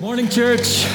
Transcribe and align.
Morning, 0.00 0.28
church. 0.28 0.86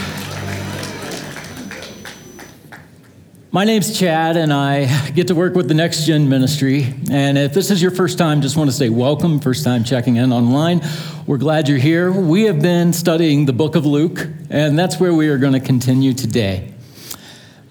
My 3.52 3.66
name's 3.66 4.00
Chad, 4.00 4.38
and 4.38 4.54
I 4.54 5.10
get 5.10 5.28
to 5.28 5.36
work 5.36 5.56
with 5.56 5.68
the 5.68 5.74
Next 5.74 6.06
Gen 6.06 6.30
Ministry. 6.30 6.96
And 7.12 7.38
if 7.38 7.54
this 7.54 7.70
is 7.70 7.82
your 7.82 7.92
first 7.92 8.18
time, 8.18 8.42
just 8.42 8.56
want 8.56 8.70
to 8.70 8.76
say 8.76 8.88
welcome. 8.88 9.42
First 9.42 9.66
time 9.66 9.84
checking 9.84 10.16
in 10.16 10.32
online. 10.32 10.82
We're 11.28 11.38
glad 11.38 11.68
you're 11.68 11.80
here. 11.80 12.14
We 12.14 12.44
have 12.44 12.62
been 12.62 12.94
studying 12.94 13.46
the 13.46 13.52
book 13.52 13.76
of 13.76 13.86
Luke, 13.86 14.26
and 14.50 14.80
that's 14.80 15.02
where 15.02 15.14
we 15.14 15.28
are 15.28 15.38
going 15.38 15.54
to 15.54 15.60
continue 15.60 16.14
today. 16.14 16.74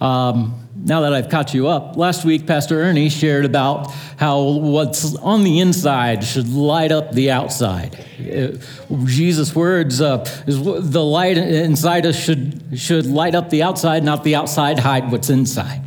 Um, 0.03 0.62
now 0.85 1.03
that 1.03 1.13
I've 1.13 1.29
caught 1.29 1.55
you 1.55 1.69
up, 1.69 1.97
last 1.97 2.25
week 2.25 2.47
Pastor 2.47 2.83
Ernie 2.83 3.09
shared 3.09 3.45
about 3.45 3.93
how 4.17 4.43
what's 4.43 5.15
on 5.17 5.45
the 5.45 5.61
inside 5.61 6.25
should 6.25 6.49
light 6.49 6.91
up 6.91 7.13
the 7.13 7.31
outside. 7.31 8.05
Uh, 8.19 8.59
Jesus' 9.05 9.55
words 9.55 10.01
uh, 10.01 10.25
is 10.47 10.61
the 10.63 11.05
light 11.05 11.39
inside 11.39 12.05
us 12.05 12.17
should, 12.17 12.63
should 12.75 13.07
light 13.07 13.37
up 13.37 13.51
the 13.51 13.63
outside, 13.63 14.03
not 14.03 14.25
the 14.25 14.35
outside 14.35 14.81
hide 14.81 15.13
what's 15.13 15.31
inside. 15.31 15.83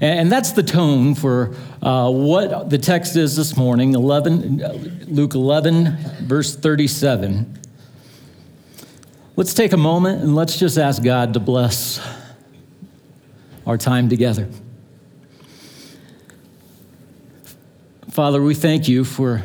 And 0.00 0.30
that's 0.30 0.52
the 0.52 0.62
tone 0.62 1.14
for 1.14 1.54
uh, 1.80 2.10
what 2.10 2.68
the 2.68 2.78
text 2.78 3.16
is 3.16 3.36
this 3.36 3.56
morning 3.56 3.94
11, 3.94 5.06
Luke 5.06 5.34
11, 5.34 5.96
verse 6.22 6.56
37. 6.56 7.58
Let's 9.36 9.54
take 9.54 9.72
a 9.72 9.78
moment 9.78 10.22
and 10.22 10.34
let's 10.34 10.58
just 10.58 10.78
ask 10.78 11.02
God 11.02 11.34
to 11.34 11.40
bless 11.40 12.00
our 13.66 13.76
time 13.76 14.08
together. 14.08 14.48
Father, 18.10 18.40
we 18.40 18.54
thank 18.54 18.88
you 18.88 19.04
for 19.04 19.42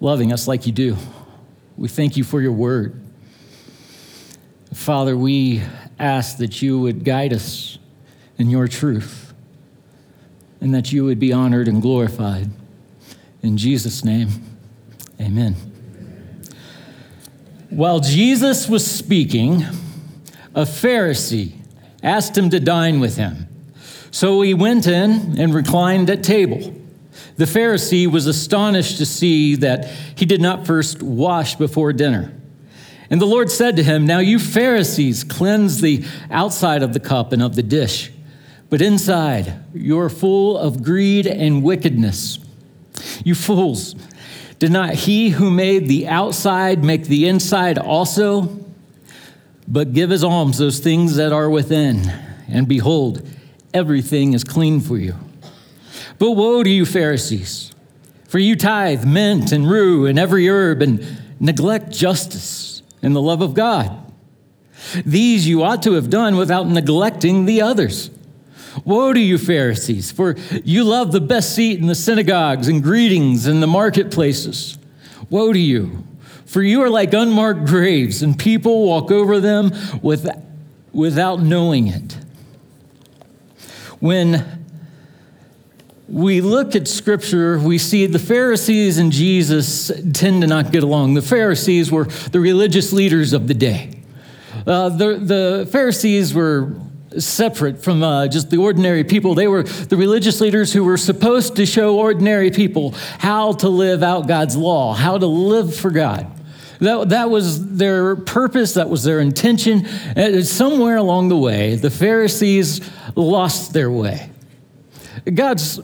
loving 0.00 0.32
us 0.32 0.48
like 0.48 0.66
you 0.66 0.72
do. 0.72 0.96
We 1.76 1.88
thank 1.88 2.16
you 2.16 2.24
for 2.24 2.40
your 2.40 2.52
word. 2.52 2.98
Father, 4.72 5.16
we 5.16 5.62
ask 5.98 6.38
that 6.38 6.62
you 6.62 6.78
would 6.78 7.04
guide 7.04 7.32
us 7.32 7.78
in 8.38 8.48
your 8.48 8.68
truth 8.68 9.34
and 10.60 10.74
that 10.74 10.92
you 10.92 11.04
would 11.04 11.18
be 11.18 11.32
honored 11.32 11.68
and 11.68 11.82
glorified. 11.82 12.48
In 13.42 13.56
Jesus' 13.56 14.04
name, 14.04 14.28
amen. 15.20 15.54
While 17.68 18.00
Jesus 18.00 18.68
was 18.68 18.88
speaking, 18.88 19.64
a 20.54 20.62
Pharisee 20.62 21.59
asked 22.02 22.36
him 22.36 22.50
to 22.50 22.60
dine 22.60 23.00
with 23.00 23.16
him. 23.16 23.48
So 24.10 24.40
he 24.42 24.54
went 24.54 24.86
in 24.86 25.38
and 25.38 25.54
reclined 25.54 26.10
at 26.10 26.22
table. 26.22 26.74
The 27.36 27.44
Pharisee 27.44 28.06
was 28.06 28.26
astonished 28.26 28.98
to 28.98 29.06
see 29.06 29.56
that 29.56 29.86
he 30.14 30.26
did 30.26 30.40
not 30.40 30.66
first 30.66 31.02
wash 31.02 31.54
before 31.54 31.92
dinner. 31.92 32.32
And 33.08 33.20
the 33.20 33.26
Lord 33.26 33.50
said 33.50 33.76
to 33.76 33.82
him, 33.82 34.06
Now 34.06 34.18
you 34.20 34.38
Pharisees 34.38 35.24
cleanse 35.24 35.80
the 35.80 36.04
outside 36.30 36.82
of 36.82 36.92
the 36.92 37.00
cup 37.00 37.32
and 37.32 37.42
of 37.42 37.56
the 37.56 37.62
dish, 37.62 38.12
but 38.68 38.80
inside 38.80 39.54
you're 39.74 40.08
full 40.08 40.56
of 40.56 40.82
greed 40.82 41.26
and 41.26 41.62
wickedness. 41.62 42.38
You 43.24 43.34
fools, 43.34 43.94
did 44.58 44.70
not 44.70 44.94
he 44.94 45.30
who 45.30 45.50
made 45.50 45.88
the 45.88 46.06
outside 46.06 46.84
make 46.84 47.04
the 47.04 47.26
inside 47.26 47.78
also? 47.78 48.60
But 49.70 49.92
give 49.92 50.10
as 50.10 50.24
alms 50.24 50.58
those 50.58 50.80
things 50.80 51.14
that 51.14 51.32
are 51.32 51.48
within, 51.48 52.12
and 52.48 52.66
behold, 52.66 53.26
everything 53.72 54.34
is 54.34 54.42
clean 54.42 54.80
for 54.80 54.98
you. 54.98 55.14
But 56.18 56.32
woe 56.32 56.64
to 56.64 56.68
you, 56.68 56.84
Pharisees, 56.84 57.70
for 58.26 58.40
you 58.40 58.56
tithe 58.56 59.04
mint 59.04 59.52
and 59.52 59.70
rue 59.70 60.06
and 60.06 60.18
every 60.18 60.48
herb, 60.48 60.82
and 60.82 61.06
neglect 61.38 61.92
justice 61.92 62.82
and 63.00 63.14
the 63.14 63.22
love 63.22 63.42
of 63.42 63.54
God. 63.54 63.96
These 65.06 65.46
you 65.46 65.62
ought 65.62 65.84
to 65.84 65.92
have 65.92 66.10
done 66.10 66.36
without 66.36 66.66
neglecting 66.66 67.44
the 67.44 67.62
others. 67.62 68.10
Woe 68.84 69.12
to 69.12 69.20
you, 69.20 69.38
Pharisees, 69.38 70.10
for 70.10 70.36
you 70.64 70.82
love 70.82 71.12
the 71.12 71.20
best 71.20 71.54
seat 71.54 71.78
in 71.78 71.86
the 71.86 71.94
synagogues 71.94 72.66
and 72.66 72.82
greetings 72.82 73.46
in 73.46 73.60
the 73.60 73.66
marketplaces. 73.68 74.78
Woe 75.28 75.52
to 75.52 75.58
you! 75.58 76.04
For 76.50 76.62
you 76.62 76.82
are 76.82 76.90
like 76.90 77.14
unmarked 77.14 77.64
graves, 77.64 78.24
and 78.24 78.36
people 78.36 78.84
walk 78.84 79.12
over 79.12 79.38
them 79.38 79.70
with, 80.02 80.28
without 80.92 81.40
knowing 81.40 81.86
it. 81.86 82.18
When 84.00 84.66
we 86.08 86.40
look 86.40 86.74
at 86.74 86.88
scripture, 86.88 87.56
we 87.60 87.78
see 87.78 88.06
the 88.06 88.18
Pharisees 88.18 88.98
and 88.98 89.12
Jesus 89.12 89.92
tend 90.12 90.42
to 90.42 90.48
not 90.48 90.72
get 90.72 90.82
along. 90.82 91.14
The 91.14 91.22
Pharisees 91.22 91.92
were 91.92 92.06
the 92.06 92.40
religious 92.40 92.92
leaders 92.92 93.32
of 93.32 93.46
the 93.46 93.54
day. 93.54 94.02
Uh, 94.66 94.88
the, 94.88 95.18
the 95.18 95.68
Pharisees 95.70 96.34
were 96.34 96.74
separate 97.16 97.80
from 97.80 98.02
uh, 98.02 98.26
just 98.26 98.50
the 98.50 98.56
ordinary 98.56 99.04
people. 99.04 99.36
They 99.36 99.46
were 99.46 99.62
the 99.62 99.96
religious 99.96 100.40
leaders 100.40 100.72
who 100.72 100.82
were 100.82 100.96
supposed 100.96 101.54
to 101.56 101.64
show 101.64 101.96
ordinary 101.96 102.50
people 102.50 102.90
how 103.20 103.52
to 103.52 103.68
live 103.68 104.02
out 104.02 104.26
God's 104.26 104.56
law, 104.56 104.94
how 104.94 105.16
to 105.16 105.26
live 105.26 105.76
for 105.76 105.92
God. 105.92 106.38
That, 106.80 107.10
that 107.10 107.30
was 107.30 107.76
their 107.76 108.16
purpose, 108.16 108.74
that 108.74 108.88
was 108.88 109.04
their 109.04 109.20
intention. 109.20 109.86
And 110.16 110.46
somewhere 110.46 110.96
along 110.96 111.28
the 111.28 111.36
way, 111.36 111.76
the 111.76 111.90
Pharisees 111.90 112.80
lost 113.14 113.72
their 113.72 113.90
way. 113.90 114.30
God's 115.32 115.80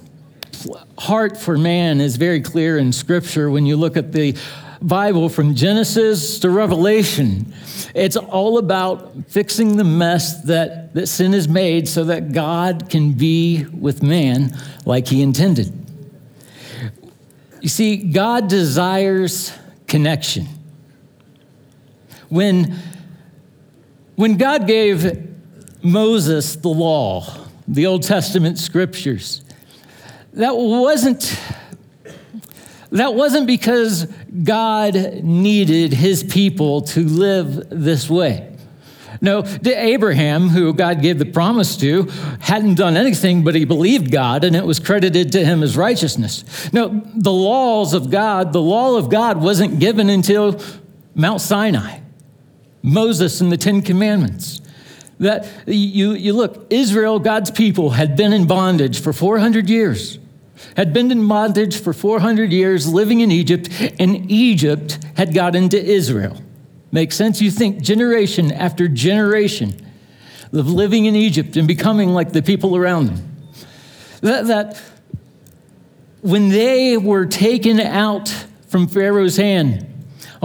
heart 0.99 1.37
for 1.37 1.59
man 1.59 2.01
is 2.01 2.17
very 2.17 2.41
clear 2.41 2.79
in 2.79 2.93
Scripture 2.93 3.51
when 3.51 3.67
you 3.67 3.77
look 3.77 3.97
at 3.97 4.12
the 4.12 4.37
Bible 4.81 5.29
from 5.29 5.55
Genesis 5.55 6.39
to 6.41 6.51
Revelation. 6.51 7.53
It's 7.95 8.17
all 8.17 8.59
about 8.59 9.13
fixing 9.28 9.77
the 9.77 9.84
mess 9.84 10.43
that, 10.43 10.95
that 10.95 11.07
sin 11.07 11.33
has 11.33 11.49
made 11.49 11.89
so 11.89 12.05
that 12.05 12.33
God 12.33 12.89
can 12.89 13.13
be 13.13 13.65
with 13.65 14.03
man 14.03 14.57
like 14.84 15.09
he 15.09 15.23
intended. 15.23 15.73
You 17.61 17.69
see, 17.69 17.97
God 17.97 18.49
desires 18.49 19.53
connection. 19.87 20.47
When, 22.28 22.76
when 24.16 24.37
God 24.37 24.66
gave 24.66 25.28
Moses 25.82 26.56
the 26.56 26.69
law, 26.69 27.26
the 27.69 27.87
Old 27.87 28.03
Testament 28.03 28.59
scriptures, 28.59 29.42
that 30.32 30.56
wasn't 30.56 31.38
that 32.92 33.15
wasn't 33.15 33.47
because 33.47 34.06
God 34.44 34.94
needed 34.94 35.92
his 35.92 36.22
people 36.22 36.82
to 36.82 37.00
live 37.04 37.69
this 37.70 38.09
way. 38.09 38.53
No, 39.20 39.44
Abraham, 39.65 40.48
who 40.48 40.72
God 40.75 41.00
gave 41.00 41.19
the 41.19 41.25
promise 41.25 41.76
to, 41.78 42.04
hadn't 42.41 42.75
done 42.75 42.97
anything, 42.97 43.44
but 43.44 43.54
he 43.54 43.65
believed 43.65 44.10
God 44.12 44.44
and 44.44 44.54
it 44.54 44.65
was 44.65 44.78
credited 44.78 45.32
to 45.32 45.44
him 45.44 45.62
as 45.62 45.76
righteousness. 45.76 46.44
No, 46.72 47.03
the 47.15 47.32
laws 47.32 47.94
of 47.94 48.10
God, 48.10 48.53
the 48.53 48.62
law 48.62 48.97
of 48.97 49.10
God 49.10 49.41
wasn't 49.41 49.78
given 49.81 50.10
until 50.10 50.60
Mount 51.15 51.41
Sinai. 51.41 52.00
Moses 52.86 53.41
and 53.41 53.50
the 53.50 53.56
Ten 53.56 53.82
Commandments. 53.82 54.62
That 55.19 55.48
you, 55.66 56.12
you 56.12 56.32
look, 56.32 56.66
Israel, 56.70 57.19
God's 57.19 57.50
people, 57.50 57.91
had 57.91 58.16
been 58.16 58.32
in 58.32 58.47
bondage 58.47 59.00
for 59.00 59.12
400 59.12 59.69
years, 59.69 60.19
had 60.76 60.92
been 60.92 61.10
in 61.10 61.26
bondage 61.26 61.80
for 61.80 61.92
400 61.92 62.52
years 62.52 62.86
living 62.86 63.20
in 63.20 63.30
Egypt, 63.30 63.69
and 63.98 64.30
Egypt 64.30 64.98
had 65.16 65.34
got 65.34 65.56
into 65.56 65.82
Israel. 65.82 66.41
Makes 66.92 67.16
sense? 67.16 67.42
You 67.42 67.50
think 67.50 67.82
generation 67.82 68.52
after 68.52 68.88
generation 68.88 69.74
of 70.53 70.70
living 70.70 71.06
in 71.06 71.16
Egypt 71.16 71.56
and 71.56 71.66
becoming 71.66 72.10
like 72.10 72.32
the 72.32 72.42
people 72.42 72.76
around 72.76 73.06
them. 73.06 73.36
That, 74.20 74.47
that 74.47 74.80
when 76.20 76.50
they 76.50 76.97
were 76.97 77.26
taken 77.26 77.80
out 77.80 78.28
from 78.68 78.86
Pharaoh's 78.86 79.36
hand, 79.36 79.86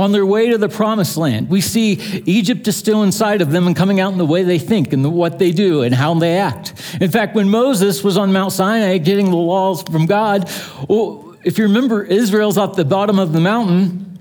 on 0.01 0.11
their 0.11 0.25
way 0.25 0.49
to 0.49 0.57
the 0.57 0.67
promised 0.67 1.15
land. 1.15 1.49
We 1.49 1.61
see 1.61 1.93
Egypt 2.25 2.67
is 2.67 2.75
still 2.75 3.03
inside 3.03 3.41
of 3.41 3.51
them 3.51 3.67
and 3.67 3.75
coming 3.75 3.99
out 3.99 4.11
in 4.11 4.17
the 4.17 4.25
way 4.25 4.43
they 4.43 4.59
think 4.59 4.93
and 4.93 5.13
what 5.13 5.39
they 5.39 5.51
do 5.51 5.83
and 5.83 5.93
how 5.93 6.13
they 6.15 6.37
act. 6.37 6.73
In 6.99 7.11
fact, 7.11 7.35
when 7.35 7.49
Moses 7.49 8.03
was 8.03 8.17
on 8.17 8.33
Mount 8.33 8.51
Sinai 8.51 8.97
getting 8.97 9.29
the 9.29 9.37
laws 9.37 9.83
from 9.83 10.07
God, 10.07 10.49
well, 10.89 11.35
if 11.43 11.57
you 11.57 11.65
remember, 11.65 12.03
Israel's 12.03 12.57
at 12.57 12.73
the 12.73 12.85
bottom 12.85 13.19
of 13.19 13.31
the 13.31 13.39
mountain, 13.39 14.19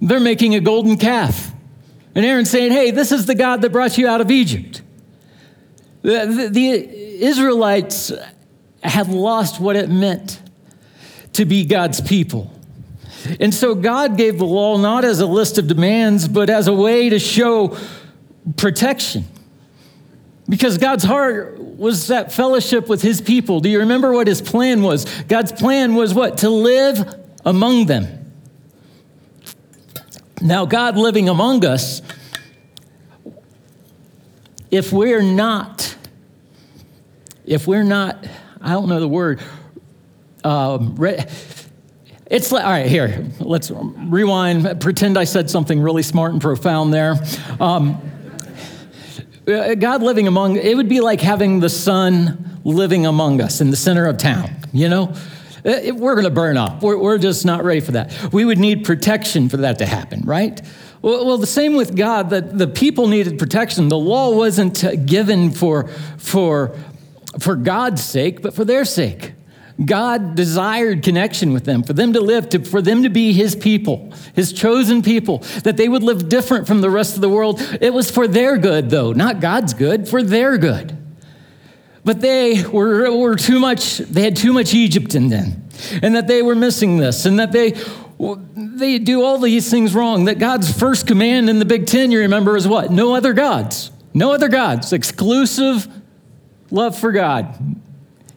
they're 0.00 0.20
making 0.20 0.54
a 0.54 0.60
golden 0.60 0.96
calf. 0.96 1.52
And 2.14 2.24
Aaron's 2.24 2.50
saying, 2.50 2.72
Hey, 2.72 2.90
this 2.90 3.12
is 3.12 3.26
the 3.26 3.34
God 3.34 3.62
that 3.62 3.70
brought 3.70 3.96
you 3.98 4.08
out 4.08 4.20
of 4.20 4.30
Egypt. 4.30 4.82
The, 6.02 6.26
the, 6.26 6.48
the 6.48 7.24
Israelites 7.24 8.12
had 8.82 9.08
lost 9.08 9.60
what 9.60 9.76
it 9.76 9.88
meant 9.90 10.40
to 11.34 11.44
be 11.44 11.64
God's 11.64 12.00
people. 12.00 12.50
And 13.38 13.54
so 13.54 13.74
God 13.74 14.16
gave 14.16 14.38
the 14.38 14.46
law 14.46 14.76
not 14.78 15.04
as 15.04 15.20
a 15.20 15.26
list 15.26 15.58
of 15.58 15.66
demands, 15.66 16.28
but 16.28 16.50
as 16.50 16.68
a 16.68 16.72
way 16.72 17.08
to 17.08 17.18
show 17.18 17.76
protection. 18.56 19.24
Because 20.48 20.78
God's 20.78 21.04
heart 21.04 21.58
was 21.58 22.08
that 22.08 22.32
fellowship 22.32 22.88
with 22.88 23.02
his 23.02 23.20
people. 23.20 23.60
Do 23.60 23.68
you 23.68 23.80
remember 23.80 24.12
what 24.12 24.26
his 24.26 24.42
plan 24.42 24.82
was? 24.82 25.04
God's 25.22 25.52
plan 25.52 25.94
was 25.94 26.12
what? 26.12 26.38
To 26.38 26.50
live 26.50 27.14
among 27.44 27.86
them. 27.86 28.32
Now, 30.42 30.64
God 30.64 30.96
living 30.96 31.28
among 31.28 31.64
us 31.64 32.02
if 34.70 34.92
we're 34.92 35.22
not, 35.22 35.96
if 37.44 37.66
we're 37.66 37.82
not, 37.82 38.24
I 38.60 38.72
don't 38.72 38.88
know 38.88 39.00
the 39.00 39.08
word, 39.08 39.40
um, 40.44 40.94
it's 42.30 42.52
like, 42.52 42.64
all 42.64 42.70
right, 42.70 42.86
here, 42.86 43.26
let's 43.40 43.72
rewind, 43.72 44.80
pretend 44.80 45.18
I 45.18 45.24
said 45.24 45.50
something 45.50 45.80
really 45.82 46.04
smart 46.04 46.32
and 46.32 46.40
profound 46.40 46.94
there. 46.94 47.16
Um, 47.58 48.00
uh, 49.48 49.74
God 49.74 50.00
living 50.04 50.28
among, 50.28 50.54
it 50.56 50.76
would 50.76 50.88
be 50.88 51.00
like 51.00 51.20
having 51.20 51.58
the 51.58 51.68
sun 51.68 52.60
living 52.62 53.04
among 53.04 53.40
us 53.40 53.60
in 53.60 53.70
the 53.70 53.76
center 53.76 54.06
of 54.06 54.16
town, 54.16 54.48
you 54.72 54.88
know? 54.88 55.12
Uh, 55.64 55.92
we're 55.92 56.14
going 56.14 56.24
to 56.24 56.30
burn 56.30 56.56
up. 56.56 56.82
We're, 56.82 56.98
we're 56.98 57.18
just 57.18 57.44
not 57.44 57.64
ready 57.64 57.80
for 57.80 57.92
that. 57.92 58.32
We 58.32 58.44
would 58.44 58.58
need 58.58 58.84
protection 58.84 59.48
for 59.48 59.56
that 59.58 59.78
to 59.78 59.86
happen, 59.86 60.22
right? 60.22 60.60
Well, 61.02 61.26
well, 61.26 61.36
the 61.36 61.48
same 61.48 61.74
with 61.74 61.96
God, 61.96 62.30
that 62.30 62.56
the 62.56 62.68
people 62.68 63.08
needed 63.08 63.40
protection. 63.40 63.88
The 63.88 63.98
law 63.98 64.36
wasn't 64.36 64.84
given 65.04 65.50
for, 65.50 65.88
for, 66.16 66.76
for 67.40 67.56
God's 67.56 68.04
sake, 68.04 68.40
but 68.40 68.54
for 68.54 68.64
their 68.64 68.84
sake. 68.84 69.32
God 69.84 70.34
desired 70.34 71.02
connection 71.02 71.52
with 71.52 71.64
them, 71.64 71.82
for 71.82 71.92
them 71.92 72.12
to 72.12 72.20
live, 72.20 72.48
to, 72.50 72.64
for 72.64 72.82
them 72.82 73.02
to 73.02 73.08
be 73.08 73.32
his 73.32 73.56
people, 73.56 74.12
his 74.34 74.52
chosen 74.52 75.02
people, 75.02 75.38
that 75.64 75.76
they 75.76 75.88
would 75.88 76.02
live 76.02 76.28
different 76.28 76.66
from 76.66 76.80
the 76.80 76.90
rest 76.90 77.14
of 77.14 77.22
the 77.22 77.28
world. 77.28 77.60
It 77.80 77.94
was 77.94 78.10
for 78.10 78.28
their 78.28 78.58
good, 78.58 78.90
though, 78.90 79.12
not 79.12 79.40
God's 79.40 79.72
good, 79.72 80.08
for 80.08 80.22
their 80.22 80.58
good. 80.58 80.96
But 82.04 82.20
they 82.20 82.62
were, 82.64 83.14
were 83.14 83.36
too 83.36 83.58
much, 83.60 83.98
they 83.98 84.22
had 84.22 84.36
too 84.36 84.52
much 84.52 84.74
Egypt 84.74 85.14
in 85.14 85.28
them, 85.28 85.68
and 86.02 86.14
that 86.14 86.26
they 86.26 86.42
were 86.42 86.54
missing 86.54 86.98
this, 86.98 87.24
and 87.26 87.38
that 87.38 87.52
they 87.52 87.74
they 88.56 88.98
do 88.98 89.22
all 89.22 89.38
these 89.38 89.70
things 89.70 89.94
wrong. 89.94 90.26
That 90.26 90.38
God's 90.38 90.70
first 90.76 91.06
command 91.06 91.48
in 91.48 91.58
the 91.58 91.64
Big 91.64 91.86
Ten, 91.86 92.10
you 92.10 92.20
remember, 92.20 92.54
is 92.56 92.68
what? 92.68 92.90
No 92.90 93.14
other 93.14 93.32
gods. 93.32 93.90
No 94.12 94.32
other 94.32 94.48
gods. 94.48 94.92
Exclusive 94.92 95.88
love 96.70 96.98
for 96.98 97.12
God. 97.12 97.80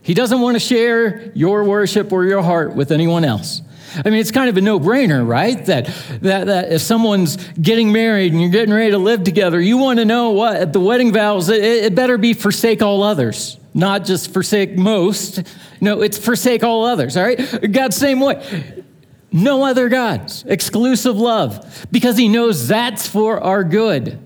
He 0.04 0.14
doesn't 0.14 0.42
want 0.42 0.56
to 0.56 0.60
share 0.60 1.32
your 1.34 1.64
worship 1.64 2.12
or 2.12 2.26
your 2.26 2.44
heart 2.44 2.76
with 2.76 2.92
anyone 2.92 3.24
else. 3.24 3.62
I 3.96 4.10
mean, 4.10 4.20
it's 4.20 4.32
kind 4.32 4.50
of 4.50 4.58
a 4.58 4.62
no 4.62 4.80
brainer, 4.80 5.26
right? 5.26 5.66
That, 5.68 5.86
that, 6.22 6.48
that 6.48 6.72
if 6.72 6.82
someone's 6.82 7.38
getting 7.54 7.92
married 7.92 8.34
and 8.34 8.42
you're 8.42 8.52
getting 8.52 8.74
ready 8.74 8.92
to 8.92 8.98
live 8.98 9.24
together, 9.24 9.62
you 9.62 9.78
want 9.78 10.00
to 10.00 10.06
know 10.06 10.32
what 10.32 10.58
at 10.58 10.74
the 10.74 10.80
wedding 10.80 11.14
vows, 11.14 11.50
it, 11.50 11.64
it 11.64 11.96
better 11.96 12.18
be 12.18 12.34
forsake 12.34 12.82
all 12.82 13.04
others, 13.04 13.58
not 13.74 14.04
just 14.04 14.34
forsake 14.34 14.78
most. 14.78 15.44
No, 15.80 16.02
it's 16.02 16.18
forsake 16.18 16.64
all 16.64 16.86
others, 16.86 17.16
all 17.16 17.24
right? 17.24 17.72
God's 17.72 17.96
same 17.96 18.20
way. 18.20 18.84
No 19.32 19.64
other 19.64 19.90
gods, 19.90 20.44
exclusive 20.48 21.18
love, 21.18 21.88
because 21.92 22.18
He 22.18 22.28
knows 22.28 22.68
that's 22.68 23.08
for 23.08 23.42
our 23.42 23.64
good. 23.64 24.20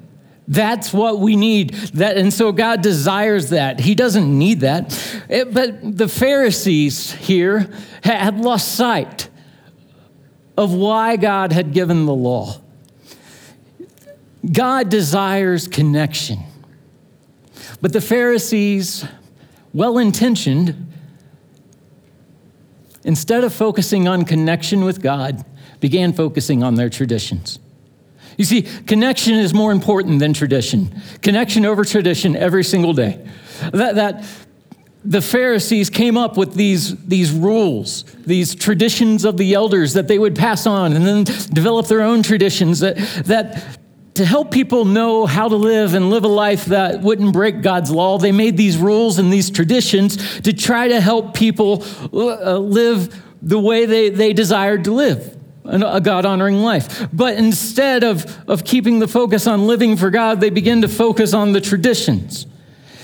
That's 0.48 0.94
what 0.94 1.20
we 1.20 1.36
need. 1.36 1.72
That, 1.96 2.18
and 2.18 2.34
so 2.34 2.52
God 2.52 2.82
desires 2.82 3.50
that. 3.50 3.82
He 3.82 3.96
doesn't 3.96 4.38
need 4.38 4.62
that. 4.62 4.98
It, 5.28 5.54
but 5.54 5.98
the 5.98 6.08
Pharisees 6.08 7.12
here 7.12 7.70
had 8.02 8.40
lost 8.40 8.76
sight 8.76 9.30
of 10.56 10.74
why 10.74 11.18
God 11.18 11.52
had 11.52 11.74
given 11.74 12.06
the 12.06 12.16
law. 12.16 12.62
God 14.50 14.90
desires 14.90 15.68
connection. 15.68 16.40
But 17.82 17.92
the 17.92 18.02
Pharisees, 18.02 19.06
well 19.74 19.98
intentioned, 19.98 20.92
instead 23.04 23.44
of 23.44 23.54
focusing 23.54 24.08
on 24.08 24.24
connection 24.24 24.86
with 24.86 25.02
God, 25.02 25.46
began 25.80 26.14
focusing 26.14 26.64
on 26.64 26.76
their 26.76 26.90
traditions. 26.90 27.60
You 28.38 28.46
see, 28.46 28.62
connection 28.62 29.34
is 29.34 29.54
more 29.54 29.72
important 29.72 30.20
than 30.20 30.34
tradition. 30.34 31.02
Connection 31.22 31.66
over 31.66 31.84
tradition 31.84 32.36
every 32.36 32.64
single 32.64 32.94
day. 32.94 33.28
That, 33.74 33.96
that 33.96 34.26
the 35.04 35.22
Pharisees 35.22 35.90
came 35.90 36.18
up 36.18 36.38
with 36.38 36.54
these, 36.54 36.96
these 37.06 37.32
rules, 37.32 38.04
these 38.26 38.54
traditions 38.54 39.26
of 39.26 39.38
the 39.38 39.56
elders 39.56 39.94
that 39.94 40.08
they 40.08 40.20
would 40.20 40.36
pass 40.36 40.68
on 40.68 40.94
and 40.94 41.06
then 41.06 41.24
develop 41.24 41.88
their 41.88 42.02
own 42.02 42.22
traditions 42.22 42.80
that, 42.82 42.98
that 43.26 43.80
to 44.16 44.26
help 44.26 44.52
people 44.52 44.86
know 44.86 45.26
how 45.26 45.48
to 45.48 45.56
live 45.56 45.94
and 45.94 46.10
live 46.10 46.24
a 46.24 46.28
life 46.28 46.66
that 46.66 47.02
wouldn't 47.02 47.34
break 47.34 47.62
God's 47.62 47.90
law, 47.90 48.18
they 48.18 48.32
made 48.32 48.58
these 48.58 48.78
rules 48.78 49.18
and 49.18 49.32
these 49.32 49.50
traditions 49.50 50.42
to 50.42 50.54
try 50.54 50.88
to 50.88 51.00
help 51.00 51.34
people 51.34 51.84
uh, 52.14 52.58
live 52.58 53.24
the 53.42 53.60
way 53.60 53.86
they, 53.86 54.10
they 54.10 54.34
desired 54.34 54.84
to 54.84 54.92
live 54.92 55.37
a 55.68 56.02
God 56.02 56.26
honoring 56.26 56.58
life. 56.58 57.08
But 57.12 57.36
instead 57.36 58.04
of, 58.04 58.50
of 58.50 58.64
keeping 58.64 59.00
the 59.00 59.08
focus 59.08 59.48
on 59.48 59.68
living 59.68 59.98
for 59.98 60.10
God, 60.10 60.42
they 60.42 60.50
begin 60.50 60.82
to 60.82 60.88
focus 60.88 61.34
on 61.34 61.54
the 61.54 61.62
traditions. 61.62 62.48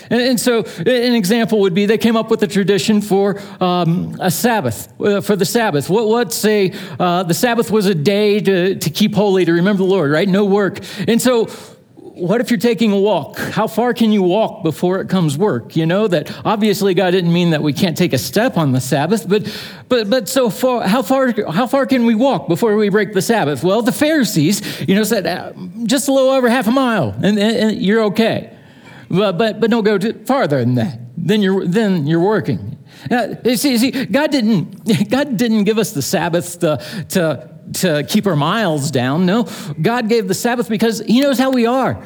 And, 0.09 0.21
and 0.21 0.39
so, 0.39 0.63
an 0.79 1.15
example 1.15 1.61
would 1.61 1.73
be 1.73 1.85
they 1.85 1.97
came 1.97 2.17
up 2.17 2.29
with 2.29 2.43
a 2.43 2.47
tradition 2.47 3.01
for 3.01 3.39
um, 3.59 4.17
a 4.19 4.29
Sabbath, 4.29 4.93
uh, 5.01 5.21
for 5.21 5.35
the 5.35 5.45
Sabbath. 5.45 5.89
What, 5.89 6.05
let's 6.05 6.35
say 6.35 6.73
uh, 6.99 7.23
the 7.23 7.33
Sabbath 7.33 7.71
was 7.71 7.85
a 7.85 7.95
day 7.95 8.39
to, 8.39 8.75
to 8.75 8.89
keep 8.89 9.15
holy, 9.15 9.45
to 9.45 9.53
remember 9.53 9.79
the 9.79 9.89
Lord, 9.89 10.11
right? 10.11 10.27
No 10.27 10.45
work. 10.45 10.79
And 11.07 11.21
so, 11.21 11.49
what 12.15 12.41
if 12.41 12.51
you're 12.51 12.59
taking 12.59 12.91
a 12.91 12.99
walk? 12.99 13.37
How 13.39 13.65
far 13.65 13.93
can 13.93 14.11
you 14.11 14.21
walk 14.21 14.61
before 14.61 15.01
it 15.01 15.09
comes 15.09 15.35
work? 15.37 15.75
You 15.75 15.85
know 15.85 16.07
that 16.07 16.31
obviously 16.45 16.93
God 16.93 17.11
didn't 17.11 17.33
mean 17.33 17.49
that 17.51 17.63
we 17.63 17.73
can't 17.73 17.97
take 17.97 18.13
a 18.13 18.17
step 18.19 18.55
on 18.55 18.71
the 18.71 18.81
Sabbath, 18.81 19.27
but 19.27 19.51
but 19.89 20.09
but 20.09 20.29
so 20.29 20.49
far 20.49 20.87
how 20.87 21.01
far 21.01 21.33
how 21.51 21.65
far 21.65 21.87
can 21.87 22.05
we 22.05 22.13
walk 22.13 22.47
before 22.47 22.75
we 22.75 22.89
break 22.89 23.13
the 23.13 23.21
Sabbath? 23.21 23.63
Well, 23.63 23.81
the 23.81 23.91
Pharisees, 23.91 24.81
you 24.87 24.93
know, 24.93 25.03
said 25.03 25.25
uh, 25.25 25.53
just 25.85 26.07
a 26.07 26.13
little 26.13 26.29
over 26.29 26.49
half 26.49 26.67
a 26.67 26.71
mile, 26.71 27.15
and, 27.23 27.39
and 27.39 27.81
you're 27.81 28.03
okay. 28.03 28.55
But 29.09 29.37
but 29.37 29.59
but 29.59 29.71
don't 29.71 29.83
go 29.83 29.97
farther 30.25 30.59
than 30.59 30.75
that. 30.75 30.99
Then 31.17 31.41
you're 31.41 31.65
then 31.65 32.05
you're 32.05 32.19
working. 32.19 32.77
Now, 33.09 33.33
see, 33.55 33.77
see, 33.77 34.05
God 34.05 34.31
didn't 34.31 35.09
God 35.09 35.35
didn't 35.37 35.63
give 35.63 35.79
us 35.79 35.93
the 35.93 36.01
Sabbath 36.03 36.59
to 36.59 36.77
to 37.09 37.52
to 37.73 38.03
keep 38.03 38.27
our 38.27 38.35
miles 38.35 38.91
down. 38.91 39.25
No, 39.25 39.47
God 39.81 40.09
gave 40.09 40.27
the 40.27 40.33
Sabbath 40.33 40.69
because 40.69 40.99
He 40.99 41.21
knows 41.21 41.39
how 41.39 41.51
we 41.51 41.65
are. 41.65 42.03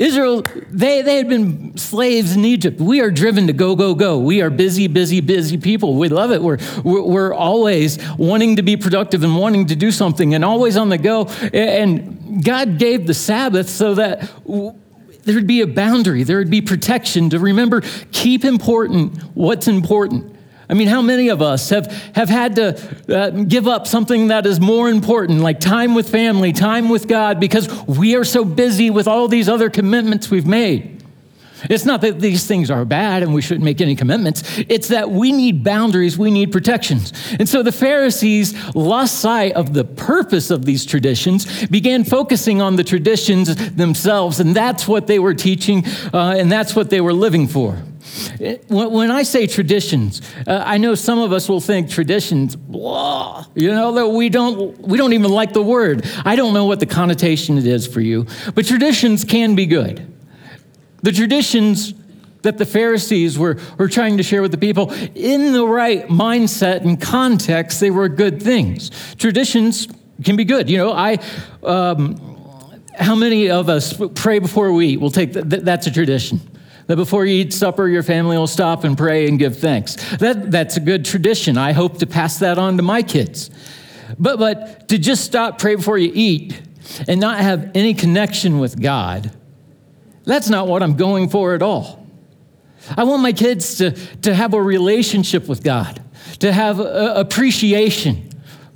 Israel, 0.00 0.42
they, 0.70 1.02
they 1.02 1.16
had 1.16 1.28
been 1.28 1.76
slaves 1.76 2.34
in 2.34 2.42
Egypt. 2.46 2.80
We 2.80 3.02
are 3.02 3.10
driven 3.10 3.48
to 3.48 3.52
go, 3.52 3.76
go, 3.76 3.94
go. 3.94 4.18
We 4.18 4.40
are 4.40 4.48
busy, 4.48 4.86
busy, 4.86 5.20
busy 5.20 5.58
people. 5.58 5.96
We 5.96 6.08
love 6.08 6.32
it. 6.32 6.40
We're, 6.40 6.56
we're, 6.82 7.02
we're 7.02 7.34
always 7.34 7.98
wanting 8.16 8.56
to 8.56 8.62
be 8.62 8.78
productive 8.78 9.22
and 9.22 9.36
wanting 9.36 9.66
to 9.66 9.76
do 9.76 9.90
something 9.90 10.34
and 10.34 10.42
always 10.42 10.78
on 10.78 10.88
the 10.88 10.96
go. 10.96 11.26
And 11.52 12.42
God 12.42 12.78
gave 12.78 13.06
the 13.06 13.12
Sabbath 13.12 13.68
so 13.68 13.94
that 13.96 14.30
there'd 15.24 15.46
be 15.46 15.60
a 15.60 15.66
boundary, 15.66 16.22
there 16.22 16.38
would 16.38 16.50
be 16.50 16.62
protection 16.62 17.28
to 17.30 17.38
remember, 17.38 17.82
keep 18.10 18.42
important 18.42 19.18
what's 19.34 19.68
important. 19.68 20.34
I 20.70 20.74
mean, 20.74 20.86
how 20.86 21.02
many 21.02 21.30
of 21.30 21.42
us 21.42 21.70
have, 21.70 21.86
have 22.14 22.28
had 22.28 22.54
to 22.54 23.12
uh, 23.12 23.30
give 23.30 23.66
up 23.66 23.88
something 23.88 24.28
that 24.28 24.46
is 24.46 24.60
more 24.60 24.88
important, 24.88 25.40
like 25.40 25.58
time 25.58 25.96
with 25.96 26.08
family, 26.08 26.52
time 26.52 26.88
with 26.88 27.08
God, 27.08 27.40
because 27.40 27.68
we 27.86 28.14
are 28.14 28.22
so 28.22 28.44
busy 28.44 28.88
with 28.88 29.08
all 29.08 29.26
these 29.26 29.48
other 29.48 29.68
commitments 29.68 30.30
we've 30.30 30.46
made? 30.46 31.02
It's 31.68 31.84
not 31.84 32.02
that 32.02 32.20
these 32.20 32.46
things 32.46 32.70
are 32.70 32.84
bad 32.84 33.24
and 33.24 33.34
we 33.34 33.42
shouldn't 33.42 33.64
make 33.64 33.80
any 33.80 33.96
commitments. 33.96 34.44
It's 34.68 34.88
that 34.88 35.10
we 35.10 35.32
need 35.32 35.64
boundaries, 35.64 36.16
we 36.16 36.30
need 36.30 36.52
protections. 36.52 37.12
And 37.40 37.48
so 37.48 37.64
the 37.64 37.72
Pharisees 37.72 38.54
lost 38.76 39.18
sight 39.18 39.54
of 39.54 39.74
the 39.74 39.84
purpose 39.84 40.50
of 40.52 40.64
these 40.64 40.86
traditions, 40.86 41.66
began 41.66 42.04
focusing 42.04 42.62
on 42.62 42.76
the 42.76 42.84
traditions 42.84 43.72
themselves, 43.72 44.38
and 44.38 44.54
that's 44.54 44.86
what 44.86 45.08
they 45.08 45.18
were 45.18 45.34
teaching 45.34 45.84
uh, 46.14 46.36
and 46.38 46.50
that's 46.50 46.76
what 46.76 46.90
they 46.90 47.00
were 47.00 47.12
living 47.12 47.48
for. 47.48 47.82
When 48.68 49.10
I 49.10 49.22
say 49.22 49.46
traditions, 49.46 50.22
uh, 50.46 50.62
I 50.64 50.78
know 50.78 50.94
some 50.94 51.18
of 51.18 51.32
us 51.32 51.48
will 51.48 51.60
think 51.60 51.90
traditions, 51.90 52.56
blah, 52.56 53.46
you 53.54 53.70
know, 53.70 53.92
that 53.92 54.08
we 54.08 54.28
don't, 54.28 54.78
we 54.80 54.96
don't 54.98 55.12
even 55.12 55.30
like 55.30 55.52
the 55.52 55.62
word. 55.62 56.06
I 56.24 56.36
don't 56.36 56.54
know 56.54 56.64
what 56.64 56.80
the 56.80 56.86
connotation 56.86 57.58
it 57.58 57.66
is 57.66 57.86
for 57.86 58.00
you, 58.00 58.26
but 58.54 58.66
traditions 58.66 59.24
can 59.24 59.54
be 59.54 59.66
good. 59.66 60.06
The 61.02 61.12
traditions 61.12 61.94
that 62.42 62.58
the 62.58 62.66
Pharisees 62.66 63.38
were, 63.38 63.58
were 63.78 63.88
trying 63.88 64.16
to 64.16 64.22
share 64.22 64.42
with 64.42 64.50
the 64.50 64.58
people, 64.58 64.92
in 65.14 65.52
the 65.52 65.66
right 65.66 66.08
mindset 66.08 66.82
and 66.82 67.00
context, 67.00 67.80
they 67.80 67.90
were 67.90 68.08
good 68.08 68.42
things. 68.42 68.90
Traditions 69.16 69.88
can 70.24 70.36
be 70.36 70.44
good. 70.44 70.70
You 70.70 70.78
know, 70.78 70.92
I, 70.92 71.18
um, 71.62 72.16
how 72.98 73.14
many 73.14 73.50
of 73.50 73.68
us 73.68 74.00
pray 74.14 74.38
before 74.38 74.72
we 74.72 74.88
eat? 74.88 75.00
We'll 75.00 75.10
take 75.10 75.32
that's 75.32 75.86
a 75.86 75.90
tradition 75.90 76.40
that 76.90 76.96
before 76.96 77.24
you 77.24 77.42
eat 77.42 77.52
supper, 77.52 77.86
your 77.86 78.02
family 78.02 78.36
will 78.36 78.48
stop 78.48 78.82
and 78.82 78.98
pray 78.98 79.28
and 79.28 79.38
give 79.38 79.56
thanks. 79.60 79.94
That, 80.16 80.50
that's 80.50 80.76
a 80.76 80.80
good 80.80 81.04
tradition. 81.04 81.56
I 81.56 81.70
hope 81.70 81.98
to 81.98 82.06
pass 82.06 82.40
that 82.40 82.58
on 82.58 82.78
to 82.78 82.82
my 82.82 83.04
kids. 83.04 83.48
But, 84.18 84.40
but 84.40 84.88
to 84.88 84.98
just 84.98 85.22
stop, 85.22 85.60
pray 85.60 85.76
before 85.76 85.98
you 85.98 86.10
eat, 86.12 86.60
and 87.06 87.20
not 87.20 87.38
have 87.38 87.70
any 87.76 87.94
connection 87.94 88.58
with 88.58 88.82
God, 88.82 89.30
that's 90.24 90.48
not 90.48 90.66
what 90.66 90.82
I'm 90.82 90.96
going 90.96 91.28
for 91.28 91.54
at 91.54 91.62
all. 91.62 92.04
I 92.96 93.04
want 93.04 93.22
my 93.22 93.34
kids 93.34 93.76
to, 93.76 93.92
to 94.22 94.34
have 94.34 94.52
a 94.52 94.60
relationship 94.60 95.46
with 95.46 95.62
God, 95.62 96.02
to 96.40 96.52
have 96.52 96.80
a, 96.80 97.14
appreciation 97.14 98.30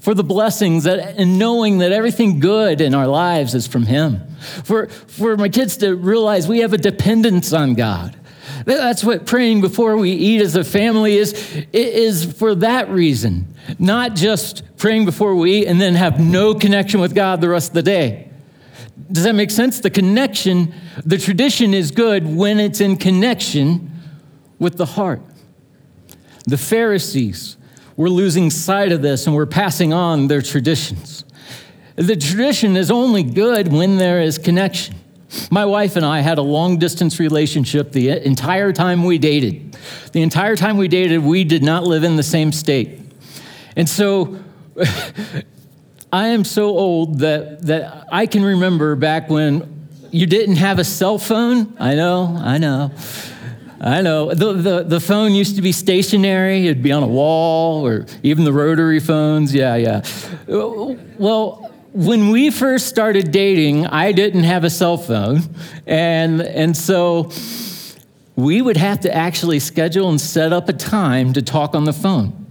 for 0.05 0.13
the 0.13 0.23
blessings 0.23 0.85
that, 0.85 1.17
and 1.17 1.39
knowing 1.39 1.79
that 1.79 1.91
everything 1.91 2.39
good 2.39 2.83
in 2.83 2.95
our 2.95 3.07
lives 3.07 3.55
is 3.55 3.67
from 3.67 3.87
Him. 3.87 4.21
For, 4.63 4.89
for 4.89 5.35
my 5.39 5.49
kids 5.49 5.79
to 5.79 5.97
realize 5.97 6.47
we 6.47 6.59
have 6.59 6.75
a 6.75 6.79
dependence 6.79 7.55
on 7.55 7.73
God. 7.73 8.15
That's 8.67 9.03
what 9.03 9.25
praying 9.25 9.63
before 9.63 9.97
we 9.97 10.11
eat 10.11 10.43
as 10.43 10.57
a 10.57 10.63
family 10.63 11.17
is, 11.17 11.33
is 11.73 12.31
for 12.35 12.55
that 12.57 12.91
reason, 12.91 13.55
not 13.79 14.15
just 14.15 14.77
praying 14.77 15.07
before 15.07 15.37
we 15.37 15.63
eat 15.63 15.69
and 15.69 15.81
then 15.81 15.95
have 15.95 16.21
no 16.21 16.53
connection 16.55 17.01
with 17.01 17.15
God 17.15 17.41
the 17.41 17.49
rest 17.49 17.71
of 17.71 17.75
the 17.75 17.83
day. 17.83 18.29
Does 19.11 19.25
that 19.25 19.35
make 19.35 19.51
sense? 19.51 19.81
The 19.81 19.89
connection, 19.89 20.75
the 21.03 21.17
tradition 21.17 21.73
is 21.73 21.91
good 21.91 22.27
when 22.27 22.61
it's 22.61 22.83
in 22.83 22.99
connection 22.99 23.91
with 24.59 24.77
the 24.77 24.87
heart. 24.87 25.23
The 26.45 26.59
Pharisees 26.59 27.57
were 27.97 28.11
losing 28.11 28.51
sight 28.51 28.93
of 28.93 29.03
this 29.03 29.27
and 29.27 29.35
we're 29.35 29.47
passing 29.47 29.93
on 29.93 30.29
their 30.29 30.43
traditions. 30.43 31.25
The 31.97 32.17
tradition 32.17 32.77
is 32.77 32.91
only 32.91 33.23
good 33.23 33.73
when 33.73 33.99
there 33.99 34.21
is 34.21 34.39
connection. 34.39 34.97
My 35.51 35.65
wife 35.65 35.97
and 35.97 36.05
I 36.05 36.21
had 36.21 36.39
a 36.39 36.43
long 36.43 36.79
distance 36.79 37.19
relationship 37.19 37.93
the 37.93 38.11
entire 38.25 38.73
time 38.73 39.05
we 39.05 39.19
dated. 39.19 39.77
The 40.13 40.23
entire 40.23 40.57
time 40.57 40.77
we 40.77 40.89
dated, 40.89 41.23
we 41.23 41.45
did 41.45 41.63
not 41.63 41.85
live 41.85 42.05
in 42.05 42.17
the 42.17 42.23
same 42.23 42.53
state. 42.53 43.01
And 43.77 43.89
so 43.89 44.39
I 46.13 46.29
am 46.29 46.45
so 46.45 46.67
old 46.67 47.21
that, 47.21 47.63
that 47.63 48.07
I 48.11 48.27
can 48.27 48.45
remember 48.45 48.95
back 48.97 49.29
when 49.29 49.87
you 50.11 50.27
didn't 50.27 50.57
have 50.57 50.79
a 50.79 50.85
cell 50.85 51.19
phone. 51.19 51.77
I 51.79 51.95
know, 51.95 52.37
I 52.41 52.59
know. 52.59 52.93
I 53.85 54.01
know. 54.01 54.33
The, 54.33 54.55
the, 54.55 54.83
the 54.83 55.01
phone 55.01 55.33
used 55.33 55.57
to 55.57 55.63
be 55.63 55.71
stationary, 55.71 56.65
it'd 56.65 56.83
be 56.83 56.91
on 56.91 57.03
a 57.03 57.07
wall, 57.07 57.87
or 57.87 58.07
even 58.23 58.45
the 58.45 58.53
rotary 58.53 58.99
phones. 58.99 59.55
Yeah, 59.55 59.77
yeah. 59.77 60.03
Well, 60.49 61.71
when 61.93 62.31
we 62.31 62.51
first 62.51 62.87
started 62.87 63.31
dating, 63.31 63.87
I 63.87 64.13
didn't 64.13 64.45
have 64.45 64.65
a 64.65 64.71
cell 64.71 64.97
phone. 64.97 65.43
And, 65.87 66.41
and 66.41 66.75
so 66.75 67.31
we 68.37 68.63
would 68.63 68.79
have 68.79 69.01
to 69.01 69.15
actually 69.15 69.61
schedule 69.61 70.09
and 70.09 70.19
set 70.19 70.51
up 70.51 70.71
a 70.71 70.73
time 70.73 71.35
to 71.35 71.43
talk 71.43 71.75
on 71.75 71.85
the 71.85 71.93
phone. 71.93 72.47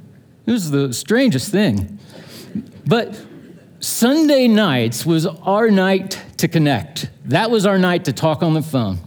It 0.46 0.52
was 0.52 0.70
the 0.70 0.94
strangest 0.94 1.52
thing. 1.52 1.98
But 2.86 3.20
Sunday 3.80 4.48
nights 4.48 5.04
was 5.04 5.26
our 5.26 5.72
night 5.72 6.22
to 6.38 6.48
connect. 6.48 7.10
That 7.26 7.50
was 7.50 7.66
our 7.66 7.80
night 7.80 8.06
to 8.06 8.14
talk 8.14 8.44
on 8.44 8.54
the 8.54 8.62
phone. 8.62 9.00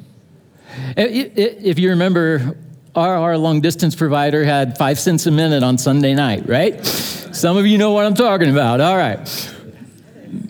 If 0.97 1.79
you 1.79 1.91
remember, 1.91 2.57
our, 2.95 3.17
our 3.17 3.39
long 3.39 3.61
distance 3.61 3.95
provider 3.95 4.45
had 4.45 4.79
five 4.79 4.99
cents 4.99 5.27
a 5.27 5.31
minute 5.31 5.63
on 5.63 5.79
Sunday 5.79 6.15
night, 6.15 6.49
right? 6.49 6.85
Some 6.85 7.57
of 7.57 7.67
you 7.67 7.79
know 7.79 7.93
what 7.93 8.07
I'm 8.07 8.15
talking 8.15 8.51
about. 8.51 8.81
All 8.81 8.97
right. 8.97 9.27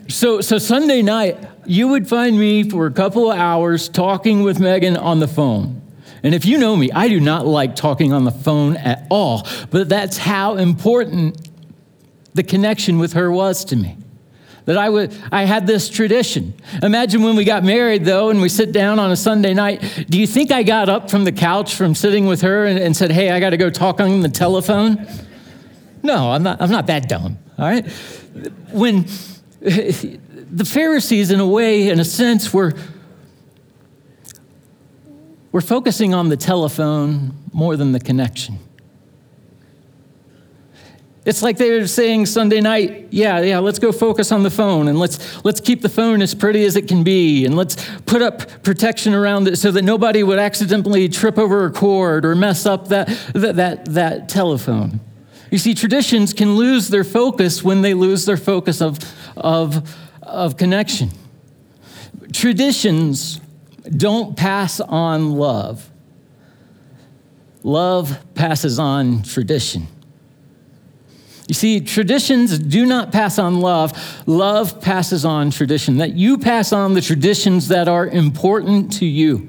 So, 0.09 0.41
so 0.41 0.59
Sunday 0.59 1.03
night, 1.03 1.37
you 1.67 1.89
would 1.89 2.09
find 2.09 2.39
me 2.39 2.69
for 2.69 2.87
a 2.87 2.93
couple 2.93 3.31
of 3.33 3.39
hours 3.39 3.89
talking 3.89 4.43
with 4.43 4.61
Megan 4.61 4.97
on 4.97 5.19
the 5.19 5.29
phone. 5.29 5.83
And 6.23 6.35
if 6.35 6.45
you 6.45 6.59
know 6.59 6.77
me, 6.77 6.91
I 6.93 7.09
do 7.09 7.21
not 7.21 7.47
like 7.47 7.77
talking 7.77 8.13
on 8.13 8.25
the 8.25 8.31
phone 8.31 8.77
at 8.77 9.07
all, 9.11 9.47
but 9.71 9.89
that's 9.89 10.17
how 10.17 10.57
important 10.57 11.49
the 12.35 12.43
connection 12.43 12.99
with 12.99 13.15
her 13.15 13.31
was 13.31 13.65
to 13.67 13.77
me. 13.77 13.97
That 14.67 14.77
I 14.77 14.89
would 14.89 15.17
I 15.33 15.45
had 15.45 15.67
this 15.67 15.89
tradition. 15.89 16.55
Imagine 16.83 17.23
when 17.23 17.37
we 17.37 17.45
got 17.45 17.65
married 17.65 18.05
though 18.05 18.31
and 18.31 18.41
we 18.41 18.49
sit 18.49 18.73
down 18.73 18.99
on 18.99 19.11
a 19.11 19.17
Sunday 19.17 19.55
night. 19.55 20.07
Do 20.09 20.21
you 20.21 20.27
think 20.27 20.53
I 20.53 20.63
got 20.63 20.89
up 20.89 21.11
from 21.11 21.25
the 21.25 21.33
couch 21.33 21.75
from 21.75 21.95
sitting 21.95 22.27
with 22.27 22.43
her 22.43 22.67
and, 22.67 22.79
and 22.79 22.97
said, 22.97 23.11
Hey, 23.11 23.31
I 23.31 23.41
gotta 23.41 23.57
go 23.57 23.71
talk 23.71 24.01
on 24.01 24.21
the 24.21 24.29
telephone? 24.29 25.07
No, 26.03 26.31
I'm 26.31 26.43
not 26.43 26.61
I'm 26.61 26.71
not 26.71 26.89
that 26.89 27.09
dumb. 27.09 27.39
All 27.59 27.65
right. 27.67 27.87
When 28.73 29.07
the 29.61 30.65
Pharisees, 30.65 31.31
in 31.31 31.41
a 31.41 31.47
way, 31.47 31.89
in 31.89 32.01
a 32.01 32.05
sense, 32.05 32.53
were, 32.53 32.73
were 35.53 35.61
focusing 35.61 36.15
on 36.15 36.29
the 36.29 36.37
telephone 36.37 37.35
more 37.53 37.77
than 37.77 37.93
the 37.93 38.01
connection. 38.01 38.59
It's 41.27 41.43
like 41.43 41.57
they 41.57 41.77
were 41.77 41.89
saying 41.89 42.27
Sunday 42.27 42.61
night, 42.61 43.09
yeah, 43.11 43.41
yeah, 43.41 43.59
let's 43.59 43.81
go 43.81 43.91
focus 43.91 44.31
on 44.31 44.45
the 44.45 44.51
phone 44.51 44.87
and 44.87 44.97
let's, 44.97 45.45
let's 45.45 45.61
keep 45.61 45.83
the 45.83 45.89
phone 45.89 46.23
as 46.23 46.37
pretty 46.37 46.65
as 46.65 46.77
it 46.77 46.87
can 46.87 47.03
be 47.03 47.45
and 47.45 47.57
let's 47.57 47.77
put 48.07 48.23
up 48.23 48.63
protection 48.63 49.13
around 49.13 49.49
it 49.49 49.57
so 49.57 49.73
that 49.73 49.83
nobody 49.83 50.23
would 50.23 50.39
accidentally 50.39 51.09
trip 51.09 51.37
over 51.37 51.67
a 51.67 51.73
cord 51.73 52.25
or 52.25 52.37
mess 52.37 52.65
up 52.65 52.89
that, 52.89 53.09
that, 53.35 53.57
that, 53.57 53.85
that 53.87 54.29
telephone. 54.29 55.01
You 55.51 55.59
see, 55.59 55.75
traditions 55.75 56.33
can 56.33 56.55
lose 56.55 56.91
their 56.91 57.03
focus 57.03 57.61
when 57.61 57.83
they 57.83 57.93
lose 57.93 58.25
their 58.25 58.37
focus 58.37 58.81
of, 58.81 59.01
of, 59.37 59.97
of 60.23 60.57
connection. 60.57 61.11
Traditions 62.33 63.41
don't 63.97 64.37
pass 64.37 64.79
on 64.79 65.33
love, 65.33 65.91
love 67.65 68.17
passes 68.37 68.79
on 68.79 69.25
tradition. 69.25 69.89
You 71.49 71.55
see, 71.55 71.81
traditions 71.81 72.59
do 72.59 72.87
not 72.87 73.13
pass 73.13 73.39
on 73.39 73.61
love. 73.61 73.93
Love 74.27 74.81
passes 74.81 75.25
on 75.25 75.51
tradition. 75.51 75.99
That 75.99 76.15
you 76.15 76.39
pass 76.39 76.73
on 76.73 76.95
the 76.95 77.01
traditions 77.01 77.69
that 77.69 77.87
are 77.87 78.07
important 78.07 78.93
to 78.95 79.07
you, 79.07 79.49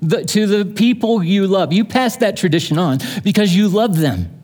the, 0.00 0.24
to 0.24 0.46
the 0.46 0.64
people 0.64 1.22
you 1.22 1.46
love. 1.46 1.72
You 1.72 1.84
pass 1.84 2.16
that 2.18 2.36
tradition 2.36 2.78
on 2.78 2.98
because 3.22 3.54
you 3.54 3.68
love 3.68 3.98
them. 3.98 4.34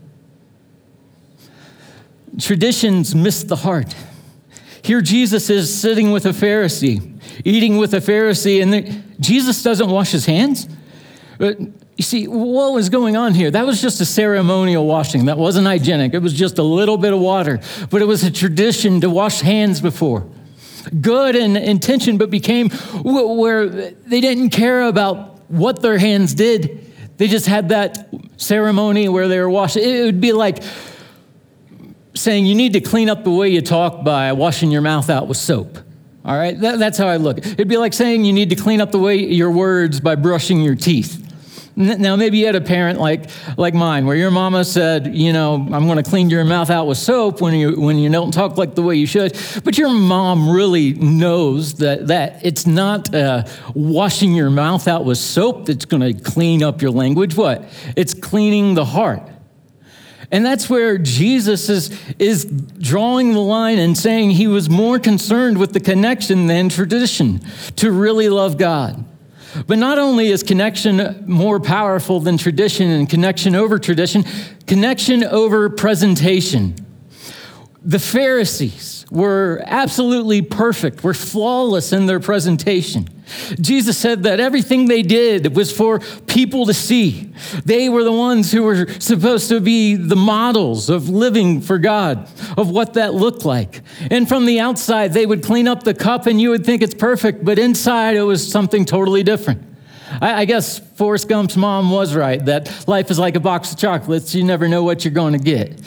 Traditions 2.38 3.14
miss 3.14 3.45
the 3.45 3.57
heart. 3.57 3.95
Here, 4.83 5.00
Jesus 5.00 5.49
is 5.49 5.75
sitting 5.75 6.12
with 6.12 6.26
a 6.26 6.31
Pharisee, 6.31 7.19
eating 7.45 7.79
with 7.79 7.95
a 7.95 8.00
Pharisee, 8.00 8.61
and 8.61 8.73
the, 8.73 9.03
Jesus 9.19 9.62
doesn't 9.62 9.88
wash 9.88 10.11
his 10.11 10.26
hands. 10.26 10.69
You 11.97 12.03
see, 12.03 12.27
what 12.27 12.73
was 12.73 12.89
going 12.89 13.17
on 13.17 13.35
here? 13.35 13.51
That 13.51 13.67
was 13.67 13.81
just 13.81 14.01
a 14.01 14.05
ceremonial 14.05 14.87
washing. 14.87 15.27
That 15.27 15.39
wasn't 15.39 15.67
hygienic. 15.67 16.13
It 16.13 16.19
was 16.19 16.35
just 16.35 16.59
a 16.59 16.63
little 16.63 16.97
bit 16.97 17.13
of 17.13 17.21
water, 17.21 17.61
but 17.91 18.03
it 18.03 18.07
was 18.07 18.25
a 18.25 18.31
tradition 18.31 19.01
to 19.03 19.11
wash 19.11 19.41
hands 19.41 19.81
before. 19.81 20.27
Good 21.01 21.37
in 21.37 21.57
intention, 21.57 22.19
but 22.19 22.31
became 22.31 22.71
where 22.71 23.69
they 23.69 24.21
didn't 24.21 24.51
care 24.51 24.83
about 24.83 25.51
what 25.51 25.83
their 25.83 25.99
hands 25.99 26.35
did. 26.35 26.93
They 27.17 27.29
just 27.29 27.47
had 27.47 27.69
that 27.69 28.09
ceremony 28.37 29.09
where 29.09 29.29
they 29.29 29.39
were 29.39 29.49
washing. 29.49 29.85
It 29.85 30.05
would 30.05 30.21
be 30.21 30.33
like, 30.33 30.63
saying 32.15 32.47
you 32.47 32.55
need 32.55 32.73
to 32.75 32.81
clean 32.81 33.11
up 33.11 33.25
the 33.25 33.31
way 33.31 33.49
you 33.49 33.61
talk 33.61 34.05
by 34.05 34.33
washing 34.33 34.71
your 34.71 34.83
mouth 34.83 35.11
out 35.11 35.27
with 35.27 35.37
soap. 35.37 35.79
All 36.25 36.37
right, 36.37 36.59
that, 36.61 36.79
that's 36.79 36.97
how 36.97 37.07
I 37.07 37.19
look. 37.19 37.39
It'd 37.39 37.69
be 37.69 37.77
like 37.77 37.93
saying 37.93 38.25
you 38.25 38.33
need 38.33 38.51
to 38.51 38.57
clean 38.57 38.81
up 38.81 38.93
the 38.93 38.99
way 38.99 39.17
your 39.17 39.51
words 39.51 40.01
by 40.01 40.15
brushing 40.15 40.63
your 40.63 40.75
teeth. 40.75 41.21
Now, 41.76 42.14
maybe 42.14 42.38
you 42.38 42.47
had 42.47 42.54
a 42.54 42.61
parent 42.61 43.00
like, 43.00 43.28
like 43.57 43.75
mine, 43.75 44.07
where 44.07 44.14
your 44.14 44.31
mama 44.31 44.64
said, 44.64 45.16
you 45.16 45.33
know, 45.33 45.54
I'm 45.54 45.87
going 45.87 45.97
to 45.97 46.09
clean 46.09 46.31
your 46.31 46.45
mouth 46.45 46.71
out 46.71 46.87
with 46.87 46.99
soap 46.99 47.40
when 47.40 47.52
you, 47.54 47.81
when 47.81 47.99
you 47.99 48.09
don't 48.11 48.31
talk 48.31 48.57
like 48.57 48.76
the 48.76 48.83
way 48.83 48.95
you 48.95 49.07
should. 49.07 49.37
But 49.64 49.76
your 49.76 49.90
mom 49.90 50.50
really 50.50 50.93
knows 50.93 51.75
that, 51.75 52.07
that 52.07 52.47
it's 52.47 52.64
not 52.64 53.12
uh, 53.12 53.45
washing 53.75 54.35
your 54.35 54.50
mouth 54.50 54.87
out 54.87 55.04
with 55.04 55.19
soap 55.19 55.66
that's 55.66 55.85
going 55.85 56.14
to 56.14 56.23
clean 56.23 56.62
up 56.62 56.81
your 56.81 56.93
language. 56.93 57.35
What? 57.35 57.64
It's 57.97 58.14
cleaning 58.14 58.75
the 58.75 58.85
heart. 58.85 59.28
And 60.31 60.47
that's 60.47 60.71
where 60.71 60.97
Jesus 60.97 61.69
is, 61.69 62.00
is 62.21 62.45
drawing 62.45 63.33
the 63.33 63.40
line 63.40 63.78
and 63.78 63.99
saying 63.99 64.31
he 64.31 64.47
was 64.47 64.71
more 64.71 65.00
concerned 65.00 65.59
with 65.59 65.73
the 65.73 65.81
connection 65.81 66.47
than 66.47 66.69
tradition 66.69 67.40
to 67.76 67.90
really 67.90 68.28
love 68.28 68.59
God. 68.59 69.04
But 69.66 69.78
not 69.78 69.99
only 69.99 70.28
is 70.28 70.42
connection 70.42 71.25
more 71.26 71.61
powerful 71.61 72.20
than 72.20 72.37
tradition 72.37 72.90
and 72.90 73.08
connection 73.08 73.54
over 73.54 73.78
tradition, 73.78 74.25
connection 74.66 75.25
over 75.25 75.70
presentation. 75.70 76.75
The 77.82 77.99
Pharisees 77.99 79.03
were 79.14 79.62
absolutely 79.64 80.42
perfect, 80.42 81.04
were 81.04 81.14
flawless 81.14 81.92
in 81.92 82.06
their 82.06 82.18
presentation. 82.18 83.09
Jesus 83.61 83.97
said 83.97 84.25
that 84.25 84.40
everything 84.40 84.87
they 84.87 85.02
did 85.02 85.54
was 85.56 85.75
for 85.75 86.00
people 86.00 86.66
to 86.66 86.75
see. 86.75 87.33
They 87.64 87.88
were 87.88 88.02
the 88.02 88.12
ones 88.12 88.50
who 88.50 88.64
were 88.64 88.88
supposed 88.99 89.49
to 89.49 89.61
be 89.61 89.94
the 89.94 90.16
models 90.16 90.90
of 90.90 91.09
living 91.09 91.61
for 91.61 91.78
God, 91.78 92.28
of 92.59 92.71
what 92.71 92.94
that 92.94 93.14
looked 93.14 93.44
like. 93.44 93.83
And 94.11 94.28
from 94.28 94.47
the 94.47 94.59
outside, 94.59 95.12
they 95.12 95.26
would 95.26 95.44
clean 95.44 95.68
up 95.68 95.85
the 95.85 95.94
cup 95.94 96.26
and 96.26 96.40
you 96.40 96.50
would 96.50 96.66
think 96.66 96.83
it's 96.83 96.94
perfect, 96.94 97.44
but 97.44 97.59
inside 97.59 98.16
it 98.16 98.23
was 98.23 98.47
something 98.47 98.85
totally 98.85 99.23
different. 99.23 99.62
I, 100.21 100.40
I 100.40 100.44
guess 100.44 100.80
Forrest 100.97 101.28
Gump's 101.28 101.56
mom 101.56 101.90
was 101.90 102.14
right 102.16 102.44
that 102.44 102.88
life 102.88 103.11
is 103.12 103.18
like 103.18 103.37
a 103.37 103.40
box 103.40 103.71
of 103.73 103.78
chocolates. 103.78 104.35
You 104.35 104.44
never 104.44 104.68
know 104.68 104.83
what 104.83 105.04
you're 105.04 105.14
going 105.14 105.33
to 105.33 105.38
get. 105.38 105.80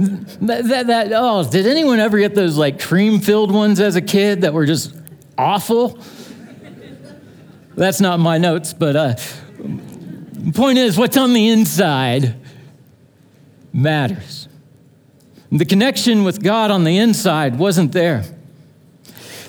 That, 0.00 0.86
that, 0.86 1.12
oh, 1.14 1.48
did 1.48 1.66
anyone 1.66 2.00
ever 2.00 2.18
get 2.18 2.34
those 2.34 2.56
like 2.56 2.80
cream 2.80 3.20
filled 3.20 3.52
ones 3.52 3.80
as 3.80 3.96
a 3.96 4.00
kid 4.00 4.40
that 4.42 4.54
were 4.54 4.64
just 4.64 4.94
awful? 5.36 5.98
That's 7.74 8.00
not 8.00 8.18
my 8.18 8.38
notes, 8.38 8.72
but 8.72 8.96
uh, 8.96 9.14
point 10.54 10.78
is, 10.78 10.96
what's 10.96 11.18
on 11.18 11.34
the 11.34 11.50
inside 11.50 12.34
matters. 13.74 14.48
The 15.52 15.66
connection 15.66 16.24
with 16.24 16.42
God 16.42 16.70
on 16.70 16.84
the 16.84 16.96
inside 16.96 17.58
wasn't 17.58 17.92
there. 17.92 18.24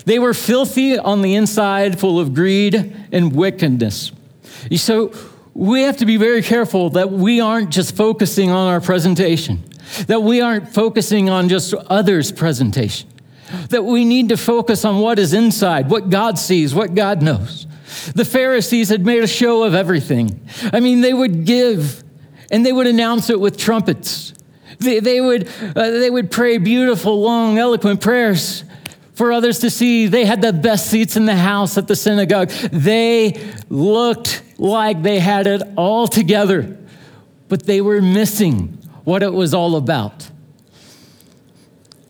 They 0.04 0.18
were 0.18 0.34
filthy 0.34 0.98
on 0.98 1.22
the 1.22 1.34
inside, 1.34 1.98
full 1.98 2.20
of 2.20 2.34
greed 2.34 2.94
and 3.10 3.34
wickedness. 3.34 4.12
So 4.76 5.14
we 5.54 5.82
have 5.82 5.96
to 5.98 6.06
be 6.06 6.16
very 6.16 6.42
careful 6.42 6.90
that 6.90 7.10
we 7.10 7.40
aren't 7.40 7.70
just 7.70 7.96
focusing 7.96 8.50
on 8.50 8.68
our 8.68 8.80
presentation, 8.80 9.62
that 10.06 10.22
we 10.22 10.40
aren't 10.40 10.72
focusing 10.72 11.28
on 11.28 11.48
just 11.48 11.74
others' 11.74 12.32
presentation, 12.32 13.08
that 13.68 13.84
we 13.84 14.04
need 14.04 14.30
to 14.30 14.36
focus 14.36 14.84
on 14.84 14.98
what 14.98 15.18
is 15.18 15.32
inside, 15.32 15.90
what 15.90 16.10
God 16.10 16.38
sees, 16.38 16.74
what 16.74 16.94
God 16.94 17.22
knows. 17.22 17.66
The 18.14 18.24
Pharisees 18.24 18.88
had 18.88 19.04
made 19.04 19.22
a 19.22 19.26
show 19.26 19.64
of 19.64 19.74
everything. 19.74 20.48
I 20.72 20.80
mean, 20.80 21.02
they 21.02 21.12
would 21.12 21.44
give 21.44 22.02
and 22.50 22.64
they 22.64 22.72
would 22.72 22.86
announce 22.86 23.30
it 23.30 23.40
with 23.40 23.56
trumpets. 23.56 24.34
They, 24.78 25.00
they 25.00 25.20
would, 25.20 25.48
uh, 25.76 25.90
they 25.90 26.10
would 26.10 26.30
pray 26.30 26.58
beautiful, 26.58 27.20
long, 27.20 27.58
eloquent 27.58 28.00
prayers 28.00 28.64
for 29.14 29.32
others 29.32 29.60
to 29.60 29.70
see. 29.70 30.06
They 30.06 30.24
had 30.24 30.42
the 30.42 30.52
best 30.52 30.88
seats 30.90 31.16
in 31.16 31.26
the 31.26 31.36
house 31.36 31.78
at 31.78 31.86
the 31.86 31.96
synagogue. 31.96 32.48
They 32.48 33.40
looked 33.68 34.42
like 34.58 35.02
they 35.02 35.18
had 35.18 35.46
it 35.46 35.62
all 35.76 36.08
together, 36.08 36.76
but 37.48 37.64
they 37.64 37.80
were 37.80 38.02
missing 38.02 38.81
what 39.04 39.22
it 39.22 39.32
was 39.32 39.54
all 39.54 39.76
about. 39.76 40.30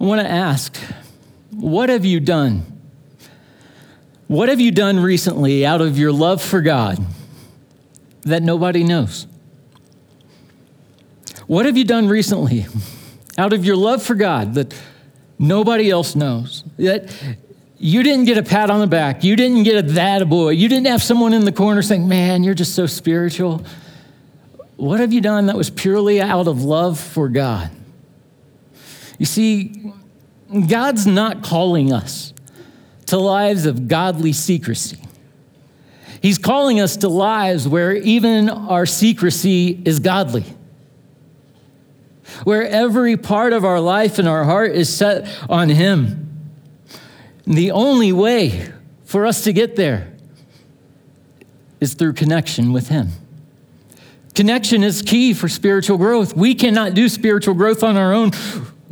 I 0.01 0.05
want 0.05 0.21
to 0.21 0.29
ask, 0.29 0.77
what 1.51 1.89
have 1.89 2.05
you 2.05 2.21
done? 2.21 2.67
What 4.27 4.49
have 4.49 4.61
you 4.61 4.71
done 4.71 4.99
recently 4.99 5.65
out 5.65 5.81
of 5.81 5.99
your 5.99 6.13
love 6.13 6.43
for 6.43 6.61
God 6.61 6.99
that 8.23 8.43
nobody 8.43 8.83
knows? 8.83 9.27
What 11.47 11.67
have 11.67 11.77
you 11.77 11.85
done 11.85 12.09
recently 12.09 12.67
out 13.37 13.53
of 13.53 13.65
your 13.65 13.77
love 13.77 14.03
for 14.03 14.15
God 14.15 14.55
that 14.55 14.75
nobody 15.39 15.91
else 15.91 16.17
knows? 16.17 16.65
That 16.79 17.13
you 17.79 18.03
didn't 18.03 18.25
get 18.25 18.39
a 18.39 18.43
pat 18.43 18.71
on 18.71 18.81
the 18.81 18.87
back. 18.87 19.23
You 19.23 19.37
didn't 19.37 19.65
get 19.65 19.85
a 19.85 19.89
that 19.93 20.29
boy. 20.29 20.51
You 20.51 20.69
didn't 20.69 20.87
have 20.87 21.03
someone 21.03 21.33
in 21.33 21.45
the 21.45 21.53
corner 21.53 21.83
saying, 21.83 22.09
Man, 22.09 22.43
you're 22.43 22.55
just 22.55 22.75
so 22.75 22.87
spiritual. 22.87 23.65
What 24.83 24.99
have 24.99 25.13
you 25.13 25.21
done 25.21 25.47
that 25.47 25.57
was 25.57 25.71
purely 25.71 26.21
out 26.21 26.49
of 26.49 26.65
love 26.65 26.99
for 26.99 27.29
God? 27.29 27.71
You 29.17 29.27
see, 29.27 29.93
God's 30.69 31.07
not 31.07 31.45
calling 31.45 31.93
us 31.93 32.35
to 33.07 33.17
lives 33.17 33.65
of 33.67 33.87
godly 33.87 34.33
secrecy. 34.33 34.99
He's 36.21 36.39
calling 36.39 36.81
us 36.81 36.97
to 36.99 37.09
lives 37.09 37.69
where 37.69 37.95
even 37.95 38.49
our 38.49 38.87
secrecy 38.87 39.81
is 39.85 40.01
godly 40.01 40.45
where 42.45 42.67
every 42.67 43.17
part 43.17 43.53
of 43.53 43.65
our 43.65 43.81
life 43.81 44.19
and 44.19 44.27
our 44.27 44.45
heart 44.45 44.73
is 44.73 44.95
set 44.95 45.29
on 45.49 45.69
Him. 45.69 46.29
And 47.47 47.57
the 47.57 47.71
only 47.71 48.13
way 48.13 48.73
for 49.05 49.27
us 49.27 49.45
to 49.45 49.53
get 49.53 49.77
there 49.77 50.13
is 51.81 51.95
through 51.95 52.15
connection 52.15 52.73
with 52.73 52.89
Him. 52.89 53.09
Connection 54.35 54.83
is 54.83 55.03
key 55.03 55.35
for 55.35 55.49
spiritual 55.49 55.99
growth. 55.99 56.35
We 56.35 56.55
cannot 56.55 56.95
do 56.95 57.09
spiritual 57.09 57.55
growth 57.55 57.83
on 57.83 57.97
our 57.97 58.13
own. 58.13 58.31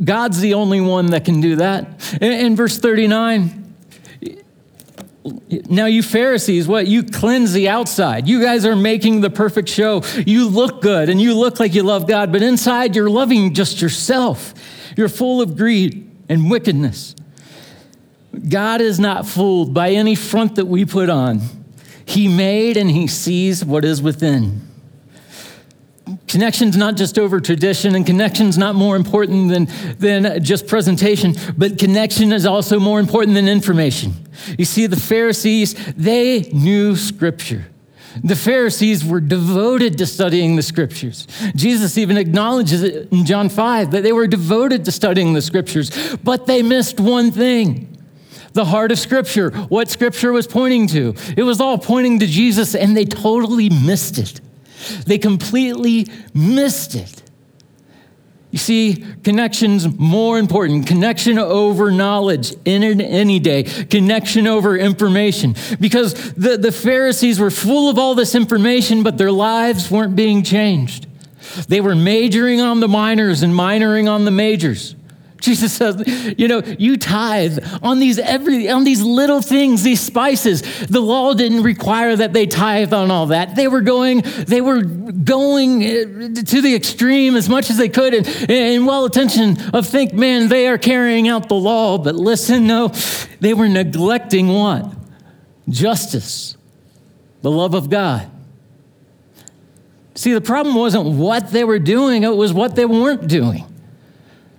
God's 0.03 0.39
the 0.39 0.53
only 0.53 0.81
one 0.81 1.07
that 1.07 1.25
can 1.25 1.41
do 1.41 1.57
that. 1.57 2.19
In, 2.21 2.55
verse 2.55 2.77
39, 2.77 3.61
now, 5.69 5.85
you 5.85 6.01
Pharisees, 6.01 6.67
what? 6.67 6.87
You 6.87 7.03
cleanse 7.03 7.53
the 7.53 7.69
outside. 7.69 8.27
You 8.27 8.41
guys 8.41 8.65
are 8.65 8.75
making 8.75 9.21
the 9.21 9.29
perfect 9.29 9.69
show. 9.69 10.03
You 10.25 10.47
look 10.47 10.81
good 10.81 11.09
and 11.09 11.21
you 11.21 11.35
look 11.35 11.59
like 11.59 11.75
you 11.75 11.83
love 11.83 12.07
God, 12.07 12.31
but 12.31 12.41
inside 12.41 12.95
you're 12.95 13.09
loving 13.09 13.53
just 13.53 13.81
yourself. 13.81 14.53
You're 14.97 15.09
full 15.09 15.41
of 15.41 15.55
greed 15.55 16.09
and 16.27 16.49
wickedness. 16.49 17.15
God 18.49 18.81
is 18.81 18.99
not 18.99 19.27
fooled 19.27 19.73
by 19.73 19.91
any 19.91 20.15
front 20.15 20.55
that 20.55 20.65
we 20.65 20.85
put 20.85 21.09
on. 21.09 21.41
He 22.05 22.27
made 22.27 22.75
and 22.75 22.89
He 22.89 23.05
sees 23.05 23.63
what 23.63 23.85
is 23.85 24.01
within. 24.01 24.70
Connection's 26.31 26.77
not 26.77 26.95
just 26.95 27.19
over 27.19 27.41
tradition, 27.41 27.93
and 27.93 28.05
connection's 28.05 28.57
not 28.57 28.73
more 28.73 28.95
important 28.95 29.49
than, 29.49 29.67
than 29.97 30.41
just 30.41 30.65
presentation, 30.65 31.35
but 31.57 31.77
connection 31.77 32.31
is 32.31 32.45
also 32.45 32.79
more 32.79 33.01
important 33.01 33.35
than 33.35 33.49
information. 33.49 34.13
You 34.57 34.63
see, 34.63 34.87
the 34.87 34.95
Pharisees, 34.95 35.73
they 35.97 36.43
knew 36.53 36.95
Scripture. 36.95 37.65
The 38.23 38.37
Pharisees 38.37 39.03
were 39.03 39.19
devoted 39.19 39.97
to 39.97 40.05
studying 40.05 40.55
the 40.55 40.61
scriptures. 40.61 41.27
Jesus 41.53 41.97
even 41.97 42.15
acknowledges 42.17 42.81
it 42.81 43.11
in 43.11 43.25
John 43.25 43.49
5 43.49 43.91
that 43.91 44.03
they 44.03 44.13
were 44.13 44.27
devoted 44.27 44.85
to 44.85 44.91
studying 44.91 45.33
the 45.33 45.41
scriptures, 45.41 45.91
but 46.23 46.45
they 46.45 46.61
missed 46.61 46.99
one 46.99 47.31
thing 47.31 47.87
the 48.53 48.65
heart 48.65 48.91
of 48.91 48.99
Scripture, 48.99 49.51
what 49.69 49.89
Scripture 49.89 50.33
was 50.33 50.45
pointing 50.45 50.87
to. 50.87 51.13
It 51.37 51.43
was 51.43 51.61
all 51.61 51.77
pointing 51.77 52.19
to 52.19 52.27
Jesus, 52.27 52.75
and 52.75 52.97
they 52.97 53.05
totally 53.05 53.69
missed 53.69 54.17
it. 54.17 54.41
They 55.05 55.17
completely 55.17 56.07
missed 56.33 56.95
it. 56.95 57.21
You 58.51 58.57
see, 58.57 59.05
connection's 59.23 59.97
more 59.97 60.37
important. 60.37 60.85
Connection 60.85 61.39
over 61.39 61.89
knowledge 61.89 62.53
in 62.65 62.99
any 62.99 63.39
day. 63.39 63.63
Connection 63.63 64.45
over 64.45 64.77
information. 64.77 65.55
Because 65.79 66.33
the, 66.33 66.57
the 66.57 66.73
Pharisees 66.73 67.39
were 67.39 67.49
full 67.49 67.89
of 67.89 67.97
all 67.97 68.13
this 68.13 68.35
information, 68.35 69.03
but 69.03 69.17
their 69.17 69.31
lives 69.31 69.89
weren't 69.89 70.17
being 70.17 70.43
changed. 70.43 71.07
They 71.69 71.79
were 71.79 71.95
majoring 71.95 72.59
on 72.59 72.81
the 72.81 72.89
minors 72.89 73.41
and 73.41 73.53
minoring 73.53 74.09
on 74.09 74.25
the 74.25 74.31
majors. 74.31 74.95
Jesus 75.41 75.73
says, 75.73 76.03
you 76.37 76.47
know, 76.47 76.61
you 76.77 76.97
tithe 76.97 77.59
on 77.81 77.99
these 77.99 78.19
every 78.19 78.69
on 78.69 78.83
these 78.83 79.01
little 79.01 79.41
things, 79.41 79.81
these 79.81 79.99
spices. 79.99 80.61
The 80.87 81.01
law 81.01 81.33
didn't 81.33 81.63
require 81.63 82.15
that 82.15 82.31
they 82.31 82.45
tithe 82.45 82.93
on 82.93 83.09
all 83.09 83.25
that. 83.27 83.55
They 83.55 83.67
were 83.67 83.81
going, 83.81 84.21
they 84.21 84.61
were 84.61 84.83
going 84.83 85.83
eh, 85.83 86.43
to 86.45 86.61
the 86.61 86.75
extreme 86.75 87.35
as 87.35 87.49
much 87.49 87.71
as 87.71 87.77
they 87.77 87.89
could, 87.89 88.13
and, 88.13 88.27
and 88.49 88.85
well 88.85 89.05
attention 89.05 89.57
of 89.73 89.87
think, 89.87 90.13
man, 90.13 90.47
they 90.47 90.67
are 90.67 90.77
carrying 90.77 91.27
out 91.27 91.49
the 91.49 91.55
law. 91.55 91.97
But 91.97 92.15
listen, 92.15 92.67
no, 92.67 92.89
they 93.39 93.55
were 93.55 93.67
neglecting 93.67 94.47
what? 94.47 94.93
Justice, 95.67 96.55
the 97.41 97.51
love 97.51 97.73
of 97.73 97.89
God. 97.89 98.29
See, 100.13 100.33
the 100.33 100.41
problem 100.41 100.75
wasn't 100.75 101.15
what 101.15 101.49
they 101.49 101.63
were 101.63 101.79
doing, 101.79 102.23
it 102.23 102.35
was 102.35 102.53
what 102.53 102.75
they 102.75 102.85
weren't 102.85 103.27
doing. 103.27 103.65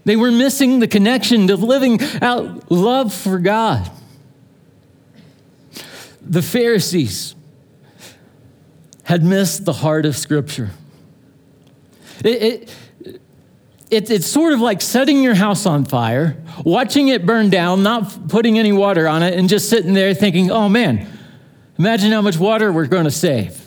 They 0.04 0.16
were 0.16 0.32
missing 0.32 0.80
the 0.80 0.88
connection 0.88 1.46
to 1.46 1.56
living 1.56 2.00
out 2.20 2.70
love 2.70 3.14
for 3.14 3.38
God. 3.38 3.90
The 6.20 6.42
Pharisees 6.42 7.34
had 9.04 9.22
missed 9.22 9.64
the 9.64 9.72
heart 9.72 10.06
of 10.06 10.16
Scripture. 10.16 10.70
It, 12.24 12.42
it, 12.42 12.76
it, 13.90 14.10
it's 14.10 14.26
sort 14.26 14.52
of 14.52 14.60
like 14.60 14.80
setting 14.80 15.22
your 15.22 15.34
house 15.34 15.66
on 15.66 15.84
fire, 15.84 16.36
watching 16.64 17.08
it 17.08 17.26
burn 17.26 17.50
down, 17.50 17.82
not 17.82 18.28
putting 18.28 18.58
any 18.58 18.72
water 18.72 19.06
on 19.06 19.22
it, 19.22 19.34
and 19.34 19.48
just 19.48 19.68
sitting 19.68 19.92
there 19.92 20.14
thinking, 20.14 20.50
oh 20.50 20.68
man, 20.68 21.06
imagine 21.78 22.10
how 22.10 22.22
much 22.22 22.38
water 22.38 22.72
we're 22.72 22.86
going 22.86 23.04
to 23.04 23.10
save. 23.10 23.61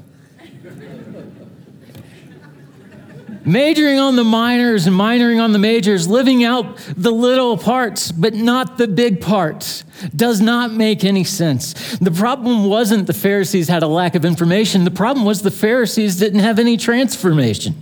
Majoring 3.45 3.99
on 3.99 4.15
the 4.15 4.23
minors 4.23 4.87
and 4.87 4.95
minoring 4.95 5.41
on 5.41 5.51
the 5.51 5.59
majors, 5.59 6.07
living 6.07 6.43
out 6.43 6.77
the 6.97 7.11
little 7.11 7.57
parts, 7.57 8.11
but 8.11 8.33
not 8.33 8.77
the 8.77 8.87
big 8.87 9.21
parts, 9.21 9.83
does 10.15 10.41
not 10.41 10.73
make 10.73 11.03
any 11.03 11.23
sense. 11.23 11.97
The 11.99 12.11
problem 12.11 12.65
wasn't 12.65 13.07
the 13.07 13.13
Pharisees 13.13 13.67
had 13.67 13.83
a 13.83 13.87
lack 13.87 14.15
of 14.15 14.25
information, 14.25 14.83
the 14.83 14.91
problem 14.91 15.25
was 15.25 15.41
the 15.41 15.51
Pharisees 15.51 16.17
didn't 16.17 16.39
have 16.39 16.59
any 16.59 16.77
transformation 16.77 17.75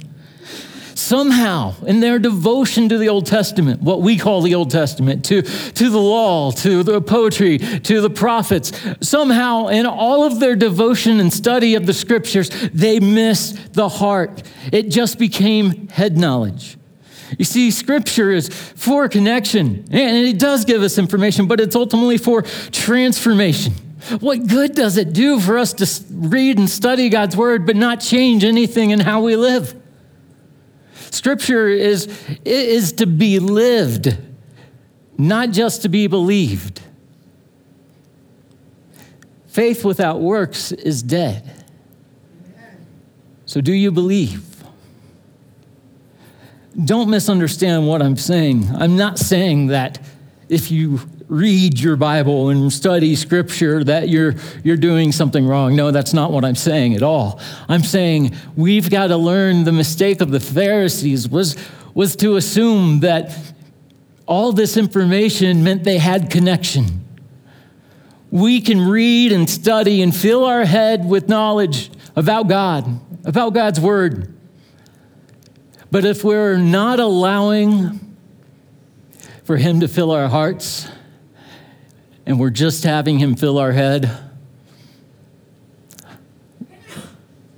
somehow 1.04 1.76
in 1.86 2.00
their 2.00 2.20
devotion 2.20 2.90
to 2.90 2.98
the 2.98 3.10
Old 3.10 3.26
Testament, 3.26 3.82
what 3.82 4.02
we 4.02 4.18
call 4.18 4.42
the 4.42 4.56
Old 4.56 4.72
Testament, 4.72 5.26
to, 5.26 5.42
to 5.42 5.90
the 5.90 6.00
law, 6.00 6.52
to 6.52 6.84
the 6.84 7.02
poetry, 7.02 7.58
to 7.58 8.02
the 8.02 8.10
prophets, 8.10 8.72
somehow 9.02 9.68
in 9.68 9.86
all 9.86 10.24
of 10.24 10.40
their 10.40 10.56
devotion 10.56 11.20
and 11.20 11.32
study 11.32 11.76
of 11.76 11.86
the 11.86 11.94
scriptures, 11.94 12.50
they 12.74 13.00
missed 13.00 13.74
the 13.74 13.90
heart. 13.90 14.44
It 14.72 14.90
just 14.90 15.20
became 15.20 15.88
head 15.90 16.18
knowledge. 16.18 16.78
You 17.38 17.46
see, 17.46 17.72
scripture 17.72 18.32
is 18.32 18.50
for 18.50 19.10
connection, 19.10 19.86
and 19.92 20.28
it 20.28 20.40
does 20.40 20.66
give 20.66 20.84
us 20.84 20.98
information, 20.98 21.48
but 21.48 21.60
it's 21.60 21.76
ultimately 21.76 22.18
for 22.18 22.44
transformation. 22.44 23.74
What 24.20 24.48
good 24.48 24.76
does 24.76 24.98
it 24.98 25.14
do 25.14 25.40
for 25.40 25.58
us 25.58 25.74
to 25.74 26.04
read 26.12 26.58
and 26.58 26.70
study 26.70 27.10
God's 27.10 27.38
word, 27.38 27.66
but 27.66 27.76
not 27.76 28.02
change 28.02 28.44
anything 28.44 28.92
in 28.92 29.00
how 29.00 29.22
we 29.22 29.36
live? 29.36 29.83
Scripture 31.14 31.68
is, 31.68 32.08
is 32.44 32.94
to 32.94 33.06
be 33.06 33.40
lived, 33.40 34.18
not 35.18 35.52
just 35.52 35.84
to 35.84 35.90
be 35.90 36.08
believed. 36.08 36.82
Faith 39.48 39.86
without 39.86 40.20
works 40.20 40.72
is 40.72 41.04
dead. 41.04 41.64
So, 43.46 43.62
do 43.62 43.72
you 43.72 43.92
believe? 43.92 44.54
don't 46.86 47.10
misunderstand 47.10 47.88
what 47.88 48.02
I'm 48.02 48.18
saying. 48.18 48.68
I'm 48.76 48.98
not 48.98 49.20
saying 49.20 49.68
that 49.68 50.00
if 50.50 50.72
you 50.72 51.00
read 51.28 51.80
your 51.80 51.96
Bible 51.96 52.50
and 52.50 52.72
study 52.72 53.16
scripture 53.16 53.84
that 53.84 54.10
you're, 54.10 54.36
you're 54.64 54.78
doing 54.78 55.12
something 55.12 55.46
wrong. 55.48 55.76
No, 55.76 55.92
that's 55.92 56.14
not 56.14 56.32
what 56.32 56.44
I'm 56.46 56.56
saying 56.56 56.96
at 56.96 57.04
all. 57.04 57.40
I'm 57.68 57.84
saying 57.84 58.36
we've 58.56 58.90
got 58.90 59.08
to 59.08 59.18
learn 59.18 59.64
the 59.64 59.72
mistake 59.72 60.22
of 60.22 60.32
the 60.32 60.40
Pharisees 60.40 61.28
was, 61.30 61.56
was 61.94 62.16
to 62.18 62.36
assume 62.36 63.02
that 63.02 63.38
all 64.26 64.52
this 64.52 64.78
information 64.78 65.64
meant 65.64 65.84
they 65.84 65.98
had 65.98 66.30
connection. 66.30 67.06
We 68.32 68.62
can 68.62 68.82
read 68.82 69.32
and 69.32 69.50
study 69.50 70.02
and 70.02 70.16
fill 70.16 70.46
our 70.46 70.66
head 70.66 71.06
with 71.06 71.30
knowledge 71.30 71.92
about 72.16 72.48
God, 72.48 73.00
about 73.26 73.54
God's 73.54 73.80
word. 73.80 74.34
But 75.92 76.06
if 76.06 76.24
we're 76.24 76.58
not 76.58 77.00
allowing 77.00 78.00
for 79.44 79.58
Him 79.58 79.82
to 79.82 79.88
fill 79.88 80.10
our 80.12 80.28
hearts, 80.28 80.88
and 82.26 82.40
we're 82.40 82.50
just 82.50 82.84
having 82.84 83.20
Him 83.20 83.36
fill 83.36 83.58
our 83.58 83.72
head, 83.72 84.10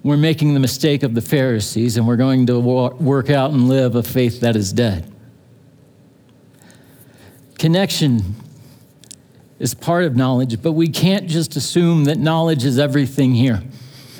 we're 0.03 0.17
making 0.17 0.53
the 0.53 0.59
mistake 0.59 1.01
of 1.01 1.15
the 1.15 1.21
Pharisees 1.21 1.97
and 1.97 2.07
we're 2.07 2.15
going 2.15 2.45
to 2.45 2.59
work 2.59 3.29
out 3.29 3.51
and 3.51 3.67
live 3.67 3.95
a 3.95 4.03
faith 4.03 4.41
that 4.41 4.55
is 4.55 4.71
dead. 4.71 5.11
Connection 7.57 8.35
is 9.57 9.73
part 9.73 10.05
of 10.05 10.15
knowledge, 10.15 10.61
but 10.61 10.73
we 10.73 10.89
can't 10.89 11.27
just 11.27 11.55
assume 11.55 12.03
that 12.03 12.19
knowledge 12.19 12.65
is 12.65 12.77
everything 12.77 13.33
here. 13.33 13.63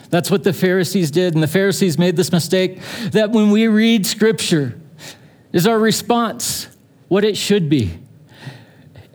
That's 0.10 0.32
what 0.32 0.44
the 0.44 0.54
Pharisees 0.54 1.12
did, 1.12 1.34
and 1.34 1.44
the 1.44 1.48
Pharisees 1.48 1.98
made 1.98 2.16
this 2.16 2.32
mistake 2.32 2.80
that 3.12 3.32
when 3.32 3.52
we 3.52 3.68
read 3.68 4.06
Scripture, 4.06 4.80
is 5.52 5.68
our 5.68 5.78
response 5.78 6.68
what 7.10 7.24
it 7.24 7.38
should 7.38 7.70
be? 7.70 8.00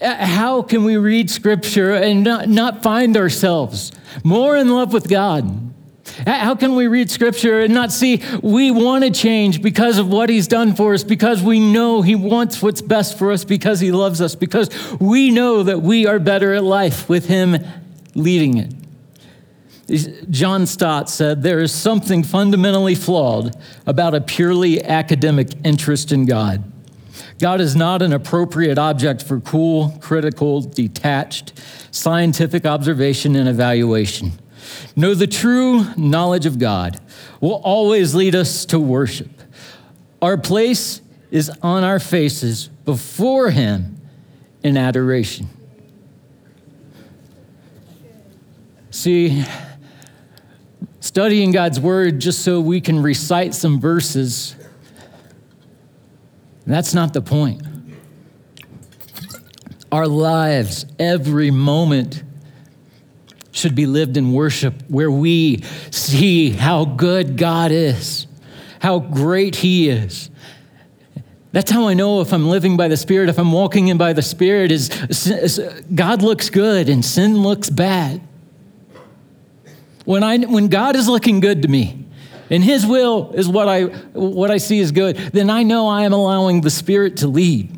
How 0.00 0.62
can 0.62 0.84
we 0.84 0.96
read 0.96 1.30
Scripture 1.30 1.94
and 1.94 2.24
not, 2.24 2.48
not 2.48 2.82
find 2.82 3.16
ourselves 3.16 3.92
more 4.24 4.56
in 4.56 4.68
love 4.68 4.92
with 4.92 5.08
God? 5.08 5.70
How 6.26 6.54
can 6.54 6.74
we 6.74 6.86
read 6.86 7.10
Scripture 7.10 7.60
and 7.60 7.74
not 7.74 7.92
see 7.92 8.22
we 8.42 8.70
want 8.70 9.04
to 9.04 9.10
change 9.10 9.62
because 9.62 9.98
of 9.98 10.08
what 10.08 10.28
He's 10.28 10.48
done 10.48 10.74
for 10.74 10.94
us, 10.94 11.04
because 11.04 11.42
we 11.42 11.60
know 11.60 12.02
He 12.02 12.14
wants 12.14 12.62
what's 12.62 12.82
best 12.82 13.18
for 13.18 13.30
us, 13.30 13.44
because 13.44 13.80
He 13.80 13.92
loves 13.92 14.20
us, 14.20 14.34
because 14.34 14.70
we 14.98 15.30
know 15.30 15.62
that 15.62 15.82
we 15.82 16.06
are 16.06 16.18
better 16.18 16.54
at 16.54 16.64
life 16.64 17.08
with 17.08 17.26
Him 17.26 17.58
leading 18.14 18.56
it? 18.58 20.30
John 20.30 20.66
Stott 20.66 21.10
said, 21.10 21.42
There 21.42 21.60
is 21.60 21.72
something 21.72 22.22
fundamentally 22.22 22.94
flawed 22.94 23.56
about 23.86 24.14
a 24.14 24.20
purely 24.20 24.82
academic 24.82 25.48
interest 25.64 26.12
in 26.12 26.26
God. 26.26 26.69
God 27.40 27.62
is 27.62 27.74
not 27.74 28.02
an 28.02 28.12
appropriate 28.12 28.76
object 28.76 29.22
for 29.22 29.40
cool, 29.40 29.96
critical, 30.00 30.60
detached, 30.60 31.54
scientific 31.90 32.66
observation 32.66 33.34
and 33.34 33.48
evaluation. 33.48 34.32
No, 34.94 35.14
the 35.14 35.26
true 35.26 35.86
knowledge 35.96 36.44
of 36.44 36.58
God 36.58 37.00
will 37.40 37.62
always 37.64 38.14
lead 38.14 38.34
us 38.34 38.66
to 38.66 38.78
worship. 38.78 39.30
Our 40.20 40.36
place 40.36 41.00
is 41.30 41.50
on 41.62 41.82
our 41.82 41.98
faces 41.98 42.68
before 42.84 43.50
Him 43.50 43.96
in 44.62 44.76
adoration. 44.76 45.48
See, 48.90 49.44
studying 51.00 51.52
God's 51.52 51.80
word 51.80 52.18
just 52.18 52.42
so 52.42 52.60
we 52.60 52.82
can 52.82 53.00
recite 53.00 53.54
some 53.54 53.80
verses 53.80 54.56
that's 56.72 56.94
not 56.94 57.12
the 57.12 57.22
point. 57.22 57.62
Our 59.92 60.06
lives, 60.06 60.86
every 60.98 61.50
moment, 61.50 62.22
should 63.52 63.74
be 63.74 63.86
lived 63.86 64.16
in 64.16 64.32
worship 64.32 64.74
where 64.88 65.10
we 65.10 65.62
see 65.90 66.50
how 66.50 66.84
good 66.84 67.36
God 67.36 67.72
is, 67.72 68.26
how 68.80 69.00
great 69.00 69.56
He 69.56 69.88
is. 69.88 70.30
That's 71.52 71.70
how 71.70 71.88
I 71.88 71.94
know 71.94 72.20
if 72.20 72.32
I'm 72.32 72.48
living 72.48 72.76
by 72.76 72.86
the 72.86 72.96
Spirit, 72.96 73.28
if 73.28 73.38
I'm 73.38 73.50
walking 73.50 73.88
in 73.88 73.98
by 73.98 74.12
the 74.12 74.22
Spirit, 74.22 74.70
is, 74.70 74.88
is 75.26 75.58
God 75.92 76.22
looks 76.22 76.48
good 76.48 76.88
and 76.88 77.04
sin 77.04 77.42
looks 77.42 77.68
bad. 77.68 78.20
When, 80.04 80.22
I, 80.22 80.38
when 80.38 80.68
God 80.68 80.94
is 80.94 81.08
looking 81.08 81.40
good 81.40 81.62
to 81.62 81.68
me, 81.68 82.06
and 82.50 82.62
His 82.62 82.84
will 82.86 83.32
is 83.32 83.48
what 83.48 83.68
I, 83.68 83.84
what 84.12 84.50
I 84.50 84.58
see 84.58 84.80
as 84.80 84.92
good, 84.92 85.16
then 85.16 85.48
I 85.48 85.62
know 85.62 85.88
I 85.88 86.02
am 86.02 86.12
allowing 86.12 86.60
the 86.60 86.70
Spirit 86.70 87.18
to 87.18 87.28
lead. 87.28 87.76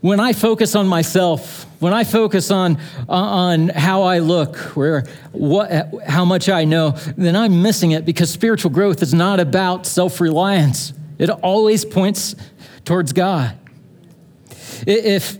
When 0.00 0.20
I 0.20 0.32
focus 0.32 0.74
on 0.74 0.86
myself, 0.86 1.64
when 1.80 1.92
I 1.92 2.04
focus 2.04 2.50
on, 2.50 2.78
uh, 3.08 3.12
on 3.12 3.68
how 3.68 4.02
I 4.02 4.20
look, 4.20 4.56
where, 4.76 5.04
what, 5.32 5.70
how 6.06 6.24
much 6.24 6.48
I 6.48 6.64
know, 6.64 6.92
then 7.16 7.36
I'm 7.36 7.62
missing 7.62 7.90
it 7.90 8.04
because 8.04 8.30
spiritual 8.30 8.70
growth 8.70 9.02
is 9.02 9.12
not 9.12 9.40
about 9.40 9.86
self 9.86 10.20
reliance. 10.20 10.92
It 11.18 11.28
always 11.28 11.84
points 11.84 12.34
towards 12.84 13.12
God. 13.12 13.58
If, 14.86 15.38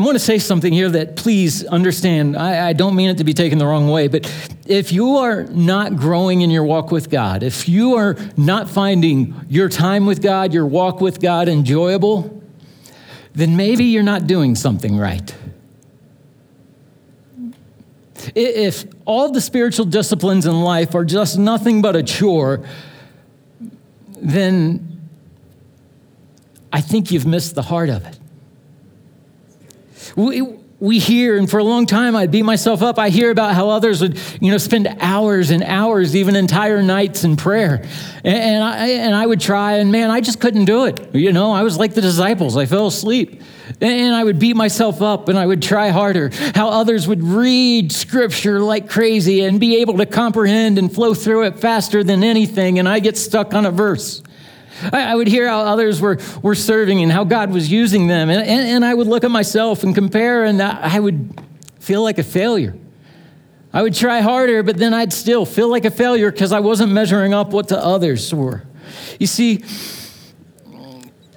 I 0.00 0.02
want 0.02 0.14
to 0.14 0.18
say 0.18 0.38
something 0.38 0.72
here 0.72 0.88
that 0.88 1.14
please 1.14 1.62
understand. 1.62 2.34
I, 2.34 2.68
I, 2.68 2.72
don't 2.72 2.96
mean 2.96 3.10
it 3.10 3.18
to 3.18 3.24
be 3.24 3.34
taken 3.34 3.58
the 3.58 3.66
wrong 3.66 3.86
way, 3.90 4.08
but 4.08 4.32
if 4.64 4.92
you 4.92 5.18
are 5.18 5.44
not 5.44 5.96
growing 5.96 6.40
in 6.40 6.48
your 6.48 6.64
walk 6.64 6.90
with 6.90 7.10
God, 7.10 7.42
if 7.42 7.68
you 7.68 7.96
are 7.96 8.16
not 8.34 8.70
finding 8.70 9.34
your 9.50 9.68
time 9.68 10.06
with 10.06 10.22
God, 10.22 10.54
your 10.54 10.64
walk 10.64 11.02
with 11.02 11.20
God 11.20 11.50
enjoyable, 11.50 12.42
then 13.34 13.58
maybe 13.58 13.84
you're 13.84 14.02
not 14.02 14.26
doing 14.26 14.54
something 14.54 14.96
right. 14.96 15.34
If 18.34 18.86
all 19.04 19.30
the 19.30 19.42
spiritual 19.42 19.84
disciplines 19.84 20.46
in 20.46 20.62
life 20.62 20.94
are 20.94 21.04
just 21.04 21.38
nothing 21.38 21.82
but 21.82 21.94
a 21.94 22.02
chore, 22.02 22.64
then 24.16 25.10
I 26.72 26.80
think 26.80 27.10
you've 27.10 27.26
missed 27.26 27.54
the 27.54 27.62
heart 27.62 27.90
of 27.90 28.06
it. 28.06 28.19
We, 30.16 30.42
we 30.80 30.98
hear, 30.98 31.36
and 31.36 31.48
for 31.48 31.58
a 31.58 31.64
long 31.64 31.86
time 31.86 32.16
I'd 32.16 32.30
beat 32.30 32.44
myself 32.44 32.82
up. 32.82 32.98
I 32.98 33.10
hear 33.10 33.30
about 33.30 33.54
how 33.54 33.68
others 33.68 34.00
would, 34.00 34.18
you 34.40 34.50
know, 34.50 34.58
spend 34.58 34.88
hours 34.98 35.50
and 35.50 35.62
hours, 35.62 36.16
even 36.16 36.36
entire 36.36 36.82
nights 36.82 37.22
in 37.22 37.36
prayer. 37.36 37.82
And, 38.24 38.36
and, 38.36 38.64
I, 38.64 38.86
and 38.88 39.14
I 39.14 39.26
would 39.26 39.40
try, 39.40 39.74
and 39.74 39.92
man, 39.92 40.10
I 40.10 40.20
just 40.20 40.40
couldn't 40.40 40.64
do 40.64 40.86
it. 40.86 41.14
You 41.14 41.32
know, 41.32 41.52
I 41.52 41.62
was 41.62 41.78
like 41.78 41.94
the 41.94 42.00
disciples, 42.00 42.56
I 42.56 42.66
fell 42.66 42.86
asleep. 42.86 43.42
And 43.80 44.14
I 44.14 44.24
would 44.24 44.38
beat 44.38 44.56
myself 44.56 45.00
up 45.00 45.28
and 45.28 45.38
I 45.38 45.46
would 45.46 45.62
try 45.62 45.90
harder. 45.90 46.30
How 46.54 46.68
others 46.68 47.06
would 47.06 47.22
read 47.22 47.92
scripture 47.92 48.60
like 48.60 48.90
crazy 48.90 49.42
and 49.42 49.60
be 49.60 49.76
able 49.76 49.98
to 49.98 50.06
comprehend 50.06 50.76
and 50.76 50.92
flow 50.92 51.14
through 51.14 51.44
it 51.44 51.60
faster 51.60 52.02
than 52.02 52.24
anything, 52.24 52.78
and 52.78 52.88
I 52.88 52.98
get 52.98 53.16
stuck 53.16 53.54
on 53.54 53.66
a 53.66 53.70
verse. 53.70 54.22
I, 54.92 55.14
would 55.14 55.28
hear 55.28 55.48
how 55.48 55.60
others 55.60 56.00
were, 56.00 56.18
were 56.42 56.54
serving 56.54 57.02
and 57.02 57.10
how 57.12 57.24
God 57.24 57.50
was 57.50 57.70
using 57.70 58.06
them. 58.06 58.30
And, 58.30 58.40
and, 58.40 58.68
and 58.68 58.84
I 58.84 58.94
would 58.94 59.06
look 59.06 59.24
at 59.24 59.30
myself 59.30 59.82
and 59.82 59.94
compare, 59.94 60.44
and 60.44 60.62
I 60.62 60.98
would 60.98 61.40
feel 61.80 62.02
like 62.02 62.18
a 62.18 62.22
failure. 62.22 62.76
I 63.72 63.82
would 63.82 63.94
try 63.94 64.20
harder, 64.20 64.62
but 64.62 64.76
then 64.76 64.94
I'd 64.94 65.12
still 65.12 65.46
feel 65.46 65.68
like 65.68 65.84
a 65.84 65.90
failure 65.90 66.32
because 66.32 66.52
I 66.52 66.60
wasn't 66.60 66.92
measuring 66.92 67.34
up 67.34 67.50
what 67.50 67.68
the 67.68 67.82
others 67.82 68.34
were. 68.34 68.64
You 69.18 69.26
see, 69.26 69.62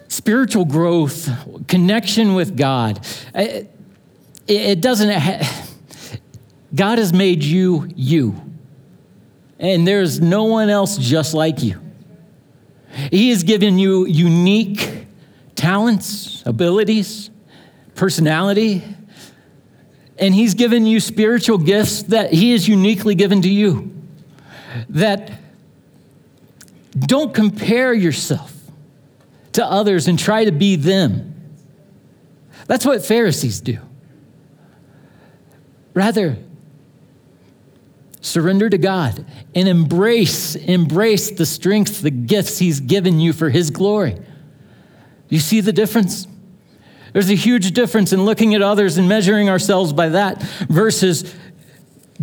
spiritual 0.08 0.66
growth, 0.66 1.30
connection 1.68 2.34
with 2.34 2.58
God, 2.58 3.06
it, 3.36 3.70
it 4.48 4.82
doesn't, 4.82 5.10
God 6.76 6.98
has 6.98 7.14
made 7.14 7.44
you 7.44 7.88
you. 7.96 8.36
And 9.60 9.88
there's 9.88 10.20
no 10.20 10.46
one 10.46 10.70
else 10.70 10.98
just 10.98 11.34
like 11.34 11.62
you. 11.62 11.83
He 13.12 13.30
has 13.30 13.44
given 13.44 13.80
you 13.80 14.06
unique 14.06 15.08
talents, 15.56 16.44
abilities, 16.46 17.30
personality, 17.96 18.84
and 20.18 20.34
He's 20.34 20.54
given 20.54 20.86
you 20.86 21.00
spiritual 21.00 21.58
gifts 21.58 22.04
that 22.04 22.32
He 22.32 22.52
has 22.52 22.68
uniquely 22.68 23.16
given 23.16 23.42
to 23.42 23.50
you. 23.50 23.92
That 24.90 25.32
don't 27.00 27.34
compare 27.34 27.94
yourself 27.94 28.54
to 29.54 29.66
others 29.66 30.08
and 30.08 30.18
try 30.18 30.46
to 30.46 30.52
be 30.52 30.76
them. 30.76 31.34
That's 32.68 32.86
what 32.86 33.04
Pharisees 33.04 33.62
do. 33.62 33.80
Rather, 35.94 36.38
Surrender 38.24 38.70
to 38.70 38.78
God 38.78 39.26
and 39.54 39.68
embrace, 39.68 40.56
embrace 40.56 41.30
the 41.32 41.46
strength, 41.46 42.02
the 42.02 42.10
gifts 42.10 42.58
He's 42.58 42.80
given 42.80 43.20
you 43.20 43.34
for 43.34 43.50
His 43.50 43.70
glory. 43.70 44.18
You 45.28 45.40
see 45.40 45.60
the 45.60 45.74
difference? 45.74 46.26
There's 47.12 47.30
a 47.30 47.36
huge 47.36 47.74
difference 47.74 48.14
in 48.14 48.24
looking 48.24 48.56
at 48.56 48.62
others 48.62 48.98
and 48.98 49.10
measuring 49.10 49.50
ourselves 49.50 49.92
by 49.92 50.08
that 50.10 50.42
versus 50.70 51.36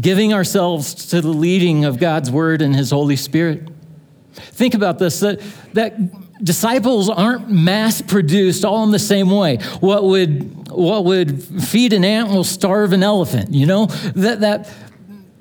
giving 0.00 0.32
ourselves 0.32 0.94
to 1.10 1.20
the 1.20 1.28
leading 1.28 1.84
of 1.84 1.98
God's 1.98 2.30
Word 2.30 2.62
and 2.62 2.74
His 2.74 2.90
Holy 2.90 3.16
Spirit. 3.16 3.68
Think 4.32 4.72
about 4.72 4.98
this 4.98 5.20
that, 5.20 5.42
that 5.74 6.42
disciples 6.42 7.10
aren't 7.10 7.50
mass 7.50 8.00
produced 8.00 8.64
all 8.64 8.84
in 8.84 8.90
the 8.90 8.98
same 8.98 9.28
way. 9.28 9.58
What 9.80 10.04
would, 10.04 10.70
what 10.70 11.04
would 11.04 11.42
feed 11.42 11.92
an 11.92 12.06
ant 12.06 12.30
will 12.30 12.44
starve 12.44 12.94
an 12.94 13.02
elephant, 13.02 13.52
you 13.52 13.66
know? 13.66 13.84
That, 14.14 14.40
that, 14.40 14.74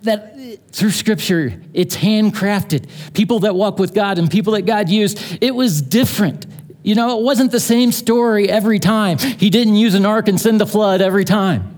that 0.04 0.72
through 0.72 0.92
scripture, 0.92 1.62
it's 1.74 1.96
handcrafted. 1.96 2.90
People 3.14 3.40
that 3.40 3.56
walk 3.56 3.80
with 3.80 3.94
God 3.94 4.18
and 4.18 4.30
people 4.32 4.54
that 4.54 4.64
God 4.64 4.90
used, 4.90 5.38
it 5.42 5.54
was 5.54 5.82
different. 5.82 6.46
You 6.84 6.96
know, 6.96 7.20
it 7.20 7.24
wasn't 7.24 7.52
the 7.52 7.60
same 7.60 7.92
story 7.92 8.50
every 8.50 8.80
time. 8.80 9.18
He 9.18 9.50
didn't 9.50 9.76
use 9.76 9.96
an 9.96 10.06
ark 10.06 10.28
and 10.28 10.40
send 10.40 10.62
a 10.62 10.66
flood 10.66 11.02
every 11.02 11.26
time. 11.26 11.76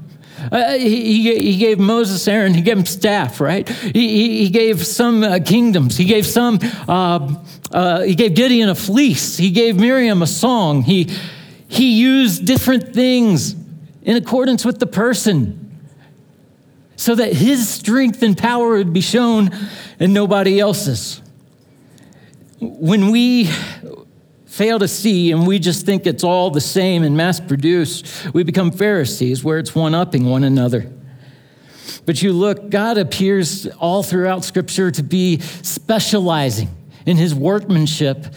Uh, 0.51 0.73
he, 0.73 1.39
he, 1.39 1.57
gave 1.57 1.77
Moses, 1.77 2.27
Aaron, 2.27 2.53
he 2.53 2.61
gave 2.61 2.77
him 2.77 2.85
staff, 2.85 3.39
right? 3.39 3.67
He, 3.69 4.43
he 4.43 4.49
gave 4.49 4.85
some 4.85 5.23
uh, 5.23 5.39
kingdoms. 5.45 5.97
He 5.97 6.05
gave 6.05 6.25
some, 6.25 6.59
uh, 6.87 7.35
uh, 7.71 8.01
he 8.01 8.15
gave 8.15 8.33
Gideon 8.33 8.69
a 8.69 8.75
fleece. 8.75 9.37
He 9.37 9.51
gave 9.51 9.79
Miriam 9.79 10.23
a 10.23 10.27
song. 10.27 10.81
He, 10.81 11.11
he 11.67 11.99
used 11.99 12.45
different 12.45 12.93
things 12.93 13.55
in 14.01 14.17
accordance 14.17 14.65
with 14.65 14.79
the 14.79 14.87
person 14.87 15.60
so 17.01 17.15
that 17.15 17.33
his 17.33 17.67
strength 17.67 18.21
and 18.21 18.37
power 18.37 18.77
would 18.77 18.93
be 18.93 19.01
shown 19.01 19.49
and 19.99 20.13
nobody 20.13 20.59
else's. 20.59 21.19
When 22.59 23.09
we 23.09 23.49
fail 24.45 24.77
to 24.77 24.87
see 24.87 25.31
and 25.31 25.47
we 25.47 25.57
just 25.57 25.83
think 25.83 26.05
it's 26.05 26.23
all 26.23 26.51
the 26.51 26.61
same 26.61 27.01
and 27.01 27.17
mass 27.17 27.39
produced, 27.39 28.31
we 28.35 28.43
become 28.43 28.69
Pharisees 28.69 29.43
where 29.43 29.57
it's 29.57 29.73
one 29.73 29.95
upping 29.95 30.25
one 30.25 30.43
another. 30.43 30.93
But 32.05 32.21
you 32.21 32.33
look, 32.33 32.69
God 32.69 32.99
appears 32.99 33.65
all 33.79 34.03
throughout 34.03 34.45
Scripture 34.45 34.91
to 34.91 35.01
be 35.01 35.39
specializing 35.39 36.69
in 37.07 37.17
his 37.17 37.33
workmanship 37.33 38.27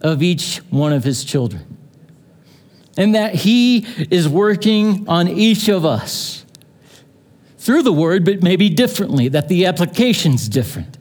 of 0.00 0.22
each 0.22 0.62
one 0.70 0.94
of 0.94 1.04
his 1.04 1.24
children. 1.24 1.76
And 2.96 3.16
that 3.16 3.34
he 3.34 3.80
is 4.10 4.26
working 4.26 5.06
on 5.10 5.28
each 5.28 5.68
of 5.68 5.84
us 5.84 6.43
through 7.64 7.82
the 7.82 7.92
word, 7.92 8.26
but 8.26 8.42
maybe 8.42 8.68
differently, 8.68 9.26
that 9.28 9.48
the 9.48 9.64
application's 9.64 10.50
different. 10.50 10.98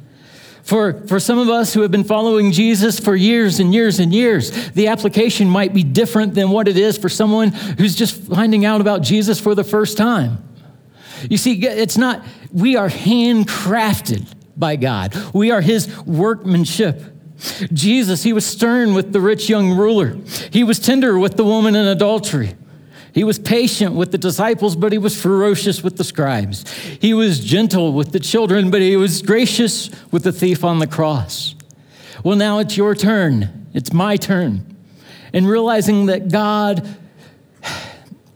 For, 0.64 0.94
for 1.08 1.20
some 1.20 1.38
of 1.38 1.50
us 1.50 1.74
who 1.74 1.82
have 1.82 1.92
been 1.92 2.06
following 2.06 2.54
Jesus 2.54 3.02
for 3.02 3.18
years 3.18 3.60
and 3.60 3.74
years 3.74 4.00
and 4.00 4.14
years, 4.14 4.72
the 4.72 4.88
application 4.88 5.50
might 5.50 5.74
be 5.74 5.84
different 5.84 6.36
than 6.36 6.52
what 6.52 6.70
it 6.70 6.78
is 6.78 6.98
for 6.98 7.10
someone 7.10 7.50
who's 7.50 7.96
just 7.96 8.16
finding 8.16 8.64
out 8.64 8.80
about 8.80 9.02
Jesus 9.02 9.42
for 9.42 9.56
the 9.56 9.66
first 9.66 9.98
time. 9.98 10.42
You 11.30 11.36
see, 11.36 11.54
it's 11.66 11.98
not, 11.98 12.24
we 12.54 12.78
are 12.78 12.88
handcrafted 12.88 14.26
by 14.56 14.78
God, 14.78 15.14
we 15.34 15.52
are 15.52 15.60
His 15.60 15.94
workmanship. 16.06 17.02
Jesus, 17.74 18.24
He 18.24 18.32
was 18.32 18.46
stern 18.46 18.94
with 18.94 19.12
the 19.12 19.20
rich 19.20 19.50
young 19.50 19.78
ruler, 19.78 20.16
He 20.50 20.64
was 20.64 20.80
tender 20.80 21.20
with 21.20 21.36
the 21.36 21.44
woman 21.44 21.76
in 21.76 21.86
adultery. 21.88 22.56
He 23.14 23.24
was 23.24 23.38
patient 23.38 23.94
with 23.94 24.12
the 24.12 24.18
disciples, 24.18 24.76
but 24.76 24.92
he 24.92 24.98
was 24.98 25.20
ferocious 25.20 25.84
with 25.84 25.98
the 25.98 26.04
scribes. 26.04 26.70
He 27.00 27.14
was 27.14 27.40
gentle 27.40 27.94
with 27.94 28.12
the 28.12 28.20
children, 28.20 28.72
but 28.72 28.82
he 28.82 28.96
was 28.96 29.22
gracious 29.22 29.90
with 30.12 30.24
the 30.24 30.32
thief 30.32 30.64
on 30.64 30.80
the 30.80 30.88
cross. 30.88 31.54
Well, 32.24 32.36
now 32.36 32.58
it's 32.60 32.76
your 32.76 32.96
turn. 32.96 33.68
It's 33.74 33.94
my 33.94 34.18
turn. 34.18 34.76
And 35.32 35.48
realizing 35.48 36.08
that 36.08 36.32
God 36.32 36.88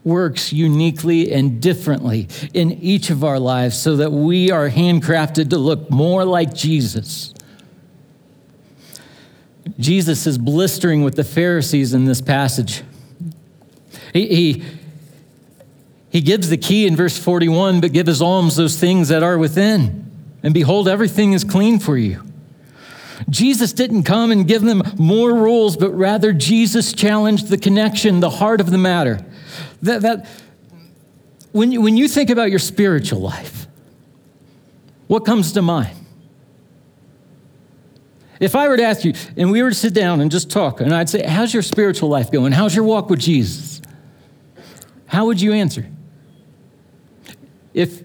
works 0.04 0.54
uniquely 0.54 1.34
and 1.34 1.62
differently 1.62 2.28
in 2.54 2.72
each 2.72 3.10
of 3.10 3.24
our 3.24 3.40
lives 3.40 3.78
so 3.78 3.98
that 3.98 4.12
we 4.12 4.52
are 4.52 4.70
handcrafted 4.70 5.50
to 5.50 5.58
look 5.58 5.90
more 5.90 6.24
like 6.24 6.54
Jesus. 6.54 7.34
Jesus 9.80 10.26
is 10.26 10.38
blistering 10.38 11.04
with 11.04 11.16
the 11.16 11.24
Pharisees 11.24 11.94
in 11.94 12.06
this 12.06 12.22
passage. 12.22 12.84
He, 14.18 14.28
he, 14.28 14.64
he 16.10 16.22
gives 16.22 16.50
the 16.50 16.58
key 16.58 16.88
in 16.88 16.96
verse 16.96 17.18
41, 17.18 17.82
but 17.82 17.94
give 17.94 18.08
his 18.08 18.20
alms 18.20 18.56
those 18.56 18.80
things 18.80 19.10
that 19.10 19.22
are 19.22 19.38
within. 19.38 20.12
And 20.42 20.56
behold, 20.56 20.88
everything 20.88 21.34
is 21.34 21.44
clean 21.44 21.78
for 21.78 21.96
you. 21.96 22.24
Jesus 23.30 23.74
didn't 23.74 24.04
come 24.04 24.32
and 24.32 24.48
give 24.48 24.64
them 24.64 24.82
more 24.98 25.34
rules, 25.34 25.78
but 25.78 25.92
rather 25.92 26.34
Jesus 26.34 26.94
challenged 26.94 27.50
the 27.50 27.58
connection, 27.60 28.20
the 28.20 28.30
heart 28.30 28.60
of 28.60 28.72
the 28.72 28.78
matter. 28.80 29.24
That, 29.84 30.02
that 30.02 30.28
when, 31.52 31.72
you, 31.72 31.82
when 31.82 31.96
you 31.96 32.08
think 32.08 32.32
about 32.32 32.50
your 32.50 32.60
spiritual 32.60 33.20
life, 33.20 33.68
what 35.06 35.26
comes 35.26 35.52
to 35.54 35.62
mind? 35.62 35.96
If 38.40 38.56
I 38.56 38.68
were 38.68 38.78
to 38.78 38.84
ask 38.84 39.04
you, 39.04 39.14
and 39.36 39.52
we 39.52 39.62
were 39.62 39.70
to 39.70 39.76
sit 39.76 39.94
down 39.94 40.22
and 40.22 40.32
just 40.32 40.50
talk, 40.50 40.82
and 40.82 40.94
I'd 40.94 41.10
say, 41.10 41.24
How's 41.24 41.54
your 41.54 41.64
spiritual 41.64 42.10
life 42.10 42.32
going? 42.32 42.52
How's 42.52 42.76
your 42.76 42.86
walk 42.86 43.10
with 43.10 43.20
Jesus? 43.20 43.77
How 45.18 45.26
would 45.26 45.42
you 45.42 45.52
answer? 45.52 45.84
If, 47.74 48.04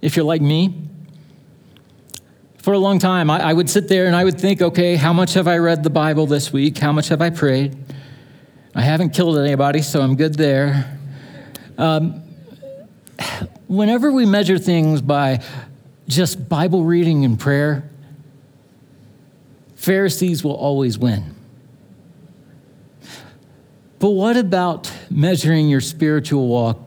if 0.00 0.16
you're 0.16 0.24
like 0.24 0.40
me, 0.40 0.80
for 2.56 2.72
a 2.72 2.78
long 2.78 2.98
time, 2.98 3.28
I, 3.28 3.50
I, 3.50 3.52
would 3.52 3.68
sit 3.68 3.86
there 3.88 4.06
and 4.06 4.16
I 4.16 4.24
would 4.24 4.40
think, 4.40 4.62
okay, 4.62 4.96
how 4.96 5.12
much 5.12 5.34
have 5.34 5.46
I 5.46 5.58
read 5.58 5.82
the 5.82 5.90
Bible 5.90 6.26
this 6.26 6.50
week? 6.50 6.78
How 6.78 6.90
much 6.90 7.08
have 7.08 7.20
I 7.20 7.28
prayed? 7.28 7.76
I 8.74 8.80
haven't 8.80 9.10
killed 9.10 9.36
anybody, 9.36 9.82
so 9.82 10.00
I'm 10.00 10.16
good 10.16 10.36
there. 10.36 10.98
Um, 11.76 12.22
whenever 13.66 14.10
we 14.10 14.24
measure 14.24 14.56
things 14.56 15.02
by 15.02 15.42
just 16.08 16.48
Bible 16.48 16.82
reading 16.82 17.26
and 17.26 17.38
prayer, 17.38 17.90
Pharisees 19.76 20.42
will 20.42 20.56
always 20.56 20.98
win. 20.98 21.34
But 23.98 24.10
what 24.10 24.36
about 24.36 24.92
measuring 25.10 25.68
your 25.68 25.80
spiritual 25.80 26.46
walk 26.46 26.78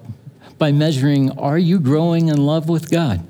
by 0.58 0.72
measuring 0.72 1.32
are 1.38 1.58
you 1.58 1.80
growing 1.80 2.30
in 2.30 2.38
love 2.38 2.70
with 2.70 2.90
God? 2.90 3.26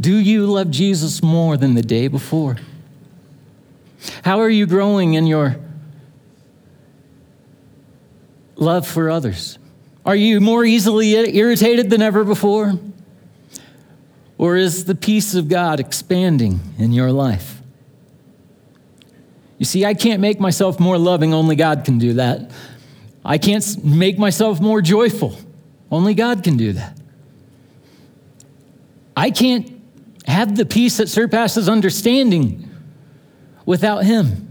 Do 0.00 0.16
you 0.16 0.46
love 0.46 0.70
Jesus 0.70 1.22
more 1.22 1.56
than 1.56 1.74
the 1.74 1.82
day 1.82 2.06
before? 2.06 2.58
How 4.22 4.40
are 4.40 4.50
you 4.50 4.66
growing 4.66 5.14
in 5.14 5.26
your 5.26 5.56
love 8.54 8.86
for 8.86 9.10
others? 9.10 9.58
Are 10.06 10.14
you 10.14 10.40
more 10.40 10.64
easily 10.64 11.14
irritated 11.14 11.90
than 11.90 12.02
ever 12.02 12.22
before? 12.22 12.78
Or 14.36 14.56
is 14.56 14.84
the 14.84 14.94
peace 14.94 15.34
of 15.34 15.48
God 15.48 15.80
expanding 15.80 16.60
in 16.78 16.92
your 16.92 17.10
life? 17.10 17.57
You 19.58 19.64
see, 19.64 19.84
I 19.84 19.94
can't 19.94 20.20
make 20.20 20.40
myself 20.40 20.78
more 20.78 20.96
loving, 20.96 21.34
only 21.34 21.56
God 21.56 21.84
can 21.84 21.98
do 21.98 22.14
that. 22.14 22.50
I 23.24 23.38
can't 23.38 23.84
make 23.84 24.18
myself 24.18 24.60
more 24.60 24.80
joyful, 24.80 25.36
only 25.90 26.14
God 26.14 26.44
can 26.44 26.56
do 26.56 26.72
that. 26.74 26.96
I 29.16 29.30
can't 29.30 29.82
have 30.26 30.56
the 30.56 30.64
peace 30.64 30.98
that 30.98 31.08
surpasses 31.08 31.68
understanding 31.68 32.70
without 33.66 34.04
Him. 34.04 34.48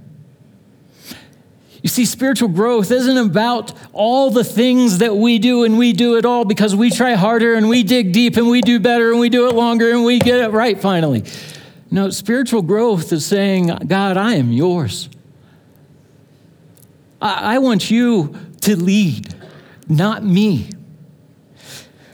You 1.81 1.89
see, 1.89 2.05
spiritual 2.05 2.49
growth 2.49 2.91
isn't 2.91 3.17
about 3.17 3.71
all 3.93 4.29
the 4.29 4.43
things 4.43 4.97
that 4.97 5.15
we 5.15 5.39
do 5.39 5.63
and 5.63 5.77
we 5.77 5.93
do 5.93 6.17
it 6.17 6.25
all 6.25 6.43
because 6.43 6.75
we 6.75 6.89
try 6.89 7.13
harder 7.13 7.53
and 7.53 7.69
we 7.69 7.83
dig 7.83 8.11
deep 8.11 8.35
and 8.35 8.49
we 8.49 8.61
do 8.61 8.79
better 8.79 9.11
and 9.11 9.21
we 9.21 9.29
do 9.29 9.47
it 9.47 9.55
longer 9.55 9.91
and 9.91 10.03
we 10.03 10.19
get 10.19 10.41
it 10.41 10.51
right 10.51 10.81
finally. 10.81 11.23
No, 11.89 12.09
spiritual 12.09 12.61
growth 12.61 13.11
is 13.13 13.25
saying, 13.25 13.67
God, 13.87 14.17
I 14.17 14.35
am 14.35 14.51
yours. 14.51 15.09
I, 17.21 17.55
I 17.55 17.57
want 17.59 17.89
you 17.89 18.35
to 18.61 18.75
lead, 18.75 19.33
not 19.87 20.23
me. 20.23 20.69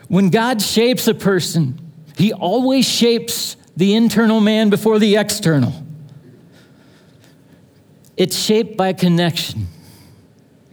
When 0.07 0.29
God 0.29 0.61
shapes 0.61 1.07
a 1.07 1.13
person, 1.13 1.79
he 2.17 2.33
always 2.33 2.87
shapes 2.87 3.55
the 3.75 3.95
internal 3.95 4.39
man 4.39 4.69
before 4.69 4.99
the 4.99 5.15
external. 5.15 5.73
It's 8.15 8.37
shaped 8.37 8.77
by 8.77 8.93
connection. 8.93 9.67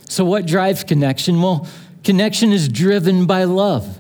So, 0.04 0.24
what 0.24 0.44
drives 0.44 0.84
connection? 0.84 1.40
Well, 1.40 1.66
connection 2.04 2.52
is 2.52 2.68
driven 2.68 3.26
by 3.26 3.44
love. 3.44 3.98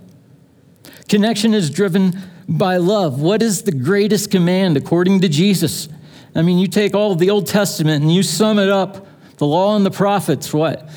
Connection 1.08 1.54
is 1.54 1.70
driven 1.70 2.18
by 2.50 2.76
love. 2.78 3.20
What 3.20 3.42
is 3.42 3.62
the 3.62 3.72
greatest 3.72 4.30
command 4.30 4.76
according 4.76 5.20
to 5.20 5.28
Jesus? 5.28 5.88
I 6.34 6.42
mean, 6.42 6.58
you 6.58 6.66
take 6.66 6.94
all 6.94 7.12
of 7.12 7.18
the 7.18 7.30
Old 7.30 7.46
Testament 7.46 8.02
and 8.02 8.12
you 8.12 8.22
sum 8.22 8.58
it 8.58 8.68
up 8.68 9.06
the 9.38 9.46
law 9.46 9.74
and 9.74 9.86
the 9.86 9.90
prophets, 9.90 10.52
what? 10.52 10.90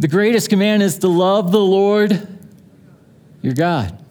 The 0.00 0.08
greatest 0.08 0.48
command 0.48 0.82
is 0.82 0.98
to 0.98 1.08
love 1.08 1.52
the 1.52 1.60
Lord 1.60 2.26
your 3.40 3.54
God 3.54 4.04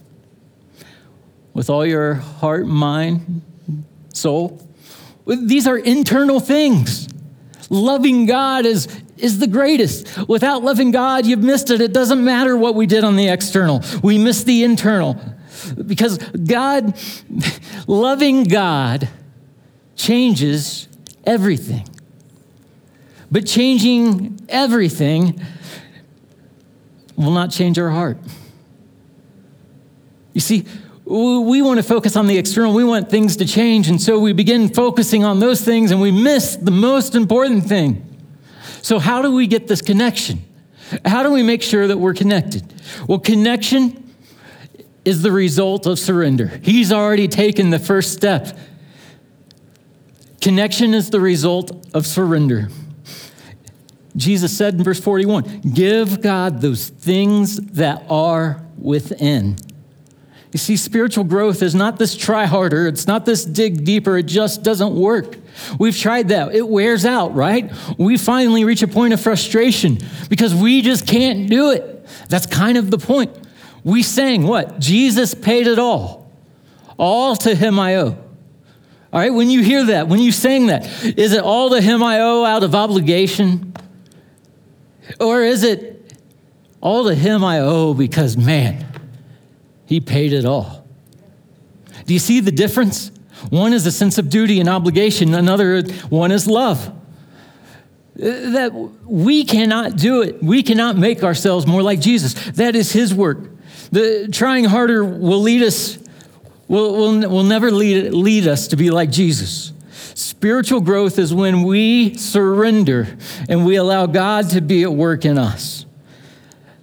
with 1.54 1.70
all 1.70 1.86
your 1.86 2.14
heart, 2.14 2.66
mind, 2.66 3.42
soul. 4.14 4.66
These 5.26 5.68
are 5.68 5.78
internal 5.78 6.40
things. 6.40 7.10
Loving 7.70 8.26
God 8.26 8.66
is, 8.66 8.88
is 9.18 9.40
the 9.40 9.48
greatest. 9.48 10.30
Without 10.30 10.64
loving 10.64 10.92
God, 10.92 11.26
you've 11.26 11.44
missed 11.44 11.72
it. 11.72 11.82
It 11.82 11.92
doesn't 11.92 12.24
matter 12.24 12.56
what 12.56 12.76
we 12.76 12.86
did 12.86 13.04
on 13.04 13.16
the 13.18 13.28
external, 13.28 13.84
we 14.02 14.18
miss 14.18 14.44
the 14.44 14.64
internal. 14.64 15.20
Because 15.86 16.18
God, 16.18 16.98
loving 17.88 18.44
God, 18.44 19.10
changes 19.96 20.88
everything. 21.26 21.88
But 23.32 23.46
changing 23.46 24.40
everything 24.50 25.42
will 27.16 27.32
not 27.32 27.52
change 27.52 27.80
our 27.80 27.90
heart. 27.90 28.18
You 30.34 30.42
see, 30.42 30.66
we 31.06 31.62
want 31.62 31.78
to 31.78 31.84
focus 31.84 32.16
on 32.16 32.28
the 32.28 32.38
external. 32.38 32.74
We 32.74 32.84
want 32.84 33.10
things 33.10 33.38
to 33.38 33.46
change. 33.46 33.90
And 33.90 34.02
so 34.02 34.20
we 34.20 34.34
begin 34.34 34.70
focusing 34.70 35.24
on 35.24 35.40
those 35.40 35.62
things 35.62 35.92
and 35.92 36.02
we 36.02 36.12
miss 36.12 36.56
the 36.56 36.72
most 36.72 37.16
important 37.16 37.66
thing. 37.66 38.08
So, 38.82 38.98
how 38.98 39.22
do 39.22 39.32
we 39.34 39.46
get 39.48 39.68
this 39.68 39.82
connection? 39.82 40.44
How 41.06 41.24
do 41.24 41.32
we 41.32 41.44
make 41.44 41.62
sure 41.62 41.88
that 41.88 41.98
we're 41.98 42.14
connected? 42.14 42.74
Well, 43.08 43.20
connection 43.20 44.11
is 45.04 45.22
the 45.22 45.32
result 45.32 45.86
of 45.86 45.98
surrender. 46.00 46.48
He's 46.62 46.92
already 46.92 47.28
taken 47.28 47.70
the 47.70 47.80
first 47.80 48.14
step. 48.14 48.58
Connection 50.42 50.94
is 50.94 51.10
the 51.10 51.20
result 51.20 51.88
of 51.94 52.06
surrender. 52.06 52.70
Jesus 54.16 54.56
said 54.56 54.74
in 54.74 54.84
verse 54.84 55.00
41 55.00 55.62
Give 55.74 56.22
God 56.22 56.62
those 56.62 56.90
things 56.90 57.58
that 57.58 58.04
are 58.10 58.62
within. 58.78 59.58
You 60.52 60.58
see, 60.58 60.76
spiritual 60.76 61.24
growth 61.24 61.62
is 61.62 61.74
not 61.74 61.98
this 61.98 62.16
try 62.16 62.46
harder, 62.46 62.88
it's 62.88 63.08
not 63.08 63.26
this 63.26 63.46
dig 63.46 63.86
deeper, 63.86 64.18
it 64.18 64.26
just 64.26 64.64
doesn't 64.64 64.94
work. 64.94 65.38
We've 65.80 65.98
tried 65.98 66.30
that. 66.30 66.54
It 66.54 66.68
wears 66.68 67.06
out, 67.06 67.34
right? 67.34 67.72
We 67.98 68.18
finally 68.18 68.66
reach 68.66 68.82
a 68.82 68.88
point 68.88 69.14
of 69.14 69.22
frustration 69.22 70.00
because 70.30 70.54
we 70.54 70.82
just 70.82 71.08
can't 71.08 71.50
do 71.50 71.72
it. 71.72 72.06
That's 72.28 72.46
kind 72.46 72.78
of 72.78 72.92
the 72.92 72.98
point. 72.98 73.32
We 73.84 74.04
sang 74.04 74.44
what? 74.44 74.80
Jesus 74.80 75.34
paid 75.34 75.68
it 75.68 75.80
all. 75.80 76.32
All 76.98 77.36
to 77.38 77.56
him 77.56 77.80
I 77.80 77.96
owe. 77.96 78.18
All 79.14 79.20
right, 79.20 79.34
when 79.34 79.50
you 79.50 79.62
hear 79.62 79.86
that, 79.86 80.08
when 80.08 80.20
you 80.20 80.32
sing 80.32 80.68
that, 80.68 80.86
is 81.04 81.34
it 81.34 81.44
all 81.44 81.72
to 81.72 81.82
him 81.82 82.02
I 82.02 82.20
owe 82.20 82.46
out 82.46 82.64
of 82.64 82.74
obligation? 82.74 83.74
Or 85.20 85.42
is 85.42 85.64
it 85.64 86.16
all 86.80 87.06
to 87.06 87.16
him 87.16 87.44
I 87.44 87.60
owe 87.60 87.94
because, 87.94 88.38
man, 88.38 88.86
he 89.86 90.00
paid 90.00 90.32
it 90.32 90.46
all. 90.46 90.88
Do 92.06 92.14
you 92.14 92.20
see 92.20 92.40
the 92.40 92.52
difference? 92.52 93.12
One 93.50 93.74
is 93.74 93.86
a 93.86 93.92
sense 93.92 94.18
of 94.18 94.30
duty 94.30 94.60
and 94.60 94.70
obligation, 94.70 95.34
another 95.34 95.82
one 96.10 96.32
is 96.32 96.48
love. 96.48 96.88
Uh, 98.18 98.52
that 98.52 98.72
we 99.06 99.44
cannot 99.44 99.96
do 99.96 100.22
it. 100.22 100.44
We 100.44 100.64
cannot 100.64 100.98
make 100.98 101.24
ourselves 101.24 101.66
more 101.66 101.82
like 101.82 102.00
Jesus. 102.00 102.34
That 102.52 102.76
is 102.76 102.92
his 102.92 103.14
work. 103.14 103.50
The 103.92 104.30
trying 104.32 104.66
harder 104.66 105.04
will 105.04 105.42
lead 105.42 105.64
us, 105.64 105.98
will, 106.68 106.96
will, 106.96 107.30
will 107.30 107.44
never 107.44 107.72
lead, 107.72 108.14
lead 108.14 108.48
us 108.48 108.68
to 108.70 108.76
be 108.76 108.90
like 108.90 109.12
Jesus. 109.12 109.74
Spiritual 110.14 110.82
growth 110.82 111.20
is 111.20 111.34
when 111.34 111.64
we 111.64 112.16
surrender 112.16 113.18
and 113.50 113.66
we 113.66 113.76
allow 113.76 114.06
God 114.06 114.50
to 114.52 114.62
be 114.62 114.84
at 114.84 114.94
work 114.94 115.26
in 115.26 115.38
us. 115.38 115.86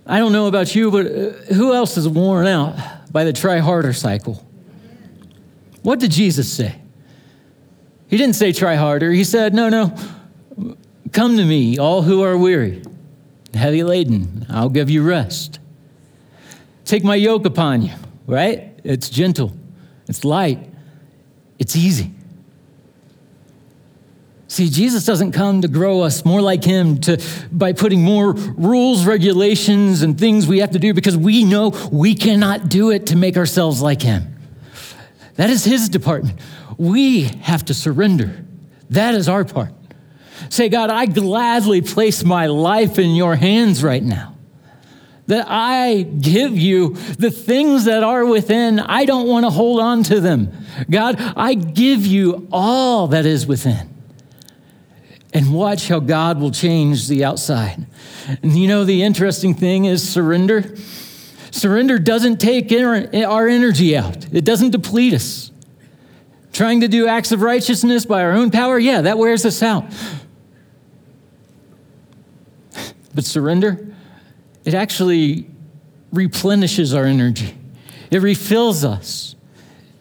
I 0.07 0.19
don't 0.19 0.33
know 0.33 0.47
about 0.47 0.75
you, 0.75 0.91
but 0.91 1.07
uh, 1.07 1.55
who 1.55 1.75
else 1.75 1.97
is 1.97 2.09
worn 2.09 2.47
out 2.47 2.77
by 3.13 3.25
the 3.25 3.33
try 3.33 3.59
harder 3.59 3.93
cycle. 3.93 4.45
What 5.83 6.01
did 6.01 6.11
Jesus 6.11 6.53
say? 6.53 6.81
He 8.09 8.17
didn't 8.17 8.37
say 8.37 8.53
try 8.53 8.75
harder. 8.75 9.11
He 9.13 9.25
said, 9.25 9.55
no, 9.55 9.69
no, 9.69 9.95
come 11.13 11.37
to 11.37 11.45
me, 11.45 11.79
all 11.79 12.03
who 12.03 12.23
are 12.23 12.37
weary, 12.37 12.83
heavy 13.55 13.83
laden. 13.83 14.47
I'll 14.49 14.71
give 14.71 14.89
you 14.89 15.03
rest. 15.03 15.59
Take 16.89 17.05
my 17.05 17.17
yoke 17.17 17.45
upon 17.45 17.83
you, 17.83 17.93
right? 18.27 18.73
It's 18.83 19.11
gentle, 19.11 19.53
it's 20.09 20.25
light, 20.25 20.71
it's 21.59 21.77
easy. 21.77 22.13
See, 24.47 24.71
Jesus 24.71 25.05
doesn't 25.05 25.33
come 25.33 25.61
to 25.61 25.69
grow 25.69 26.01
us 26.01 26.25
more 26.25 26.41
like 26.41 26.65
him 26.65 26.99
to, 27.03 27.23
by 27.53 27.75
putting 27.75 28.03
more 28.03 28.33
rules, 28.33 29.05
regulations, 29.05 30.01
and 30.01 30.19
things 30.19 30.47
we 30.49 30.61
have 30.61 30.71
to 30.71 30.79
do 30.79 30.95
because 30.95 31.15
we 31.15 31.45
know 31.45 31.75
we 31.93 32.15
cannot 32.15 32.71
do 32.71 32.91
it 32.91 33.09
to 33.09 33.17
make 33.17 33.37
ourselves 33.37 33.83
like 33.83 34.01
him. 34.01 34.35
That 35.35 35.51
is 35.51 35.67
his 35.67 35.91
department. 35.91 36.41
We 36.79 37.25
have 37.25 37.67
to 37.67 37.75
surrender. 37.75 38.47
That 38.89 39.15
is 39.15 39.29
our 39.29 39.45
part. 39.45 39.75
Say, 40.49 40.71
God, 40.71 40.89
I 40.89 41.05
gladly 41.05 41.83
place 41.83 42.25
my 42.25 42.47
life 42.47 42.99
in 42.99 43.11
your 43.11 43.37
hands 43.37 43.85
right 43.85 44.03
now. 44.03 44.38
That 45.29 45.47
I 45.49 46.03
give 46.03 46.59
you 46.59 46.95
the 47.19 47.31
things 47.31 47.85
that 47.85 48.03
are 48.03 48.27
within. 48.27 48.81
I 48.81 49.05
don't 49.05 49.29
want 49.29 49.45
to 49.47 49.51
hold 49.51 49.81
on 49.81 50.03
to 50.05 50.21
them. 50.21 50.53
God, 50.91 51.17
I 51.19 51.55
give 51.55 52.05
you 52.05 52.49
all 52.51 53.09
that 53.09 53.25
is 53.25 53.47
within 53.47 53.95
and 55.35 55.53
watch 55.53 55.89
how 55.89 56.01
God 56.01 56.41
will 56.41 56.51
change 56.51 57.09
the 57.09 57.25
outside. 57.25 57.87
And 58.43 58.59
you 58.59 58.67
know, 58.67 58.85
the 58.85 59.03
interesting 59.03 59.55
thing 59.55 59.85
is 59.85 60.07
surrender. 60.07 60.75
Surrender 61.51 61.99
doesn't 61.99 62.39
take 62.39 62.73
our 62.73 63.49
energy 63.49 63.97
out, 63.97 64.33
it 64.33 64.45
doesn't 64.45 64.71
deplete 64.71 65.15
us. 65.15 65.53
Trying 66.53 66.81
to 66.81 66.89
do 66.89 67.07
acts 67.07 67.31
of 67.33 67.43
righteousness 67.43 68.07
by 68.07 68.23
our 68.23 68.33
own 68.33 68.51
power, 68.51 68.79
yeah, 68.79 69.03
that 69.03 69.19
wears 69.19 69.45
us 69.45 69.63
out. 69.63 69.85
But 73.15 73.25
surrender, 73.25 73.95
it 74.69 74.75
actually 74.75 75.47
replenishes 76.13 76.93
our 76.93 77.07
energy, 77.07 77.57
it 78.11 78.21
refills 78.21 78.85
us, 78.85 79.35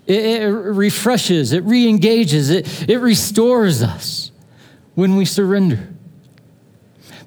it, 0.06 0.42
it 0.42 0.46
refreshes, 0.46 1.54
it 1.54 1.64
re 1.64 1.88
engages, 1.88 2.50
it, 2.50 2.90
it 2.90 2.98
restores 2.98 3.82
us 3.82 4.32
when 4.94 5.16
we 5.16 5.24
surrender. 5.24 5.88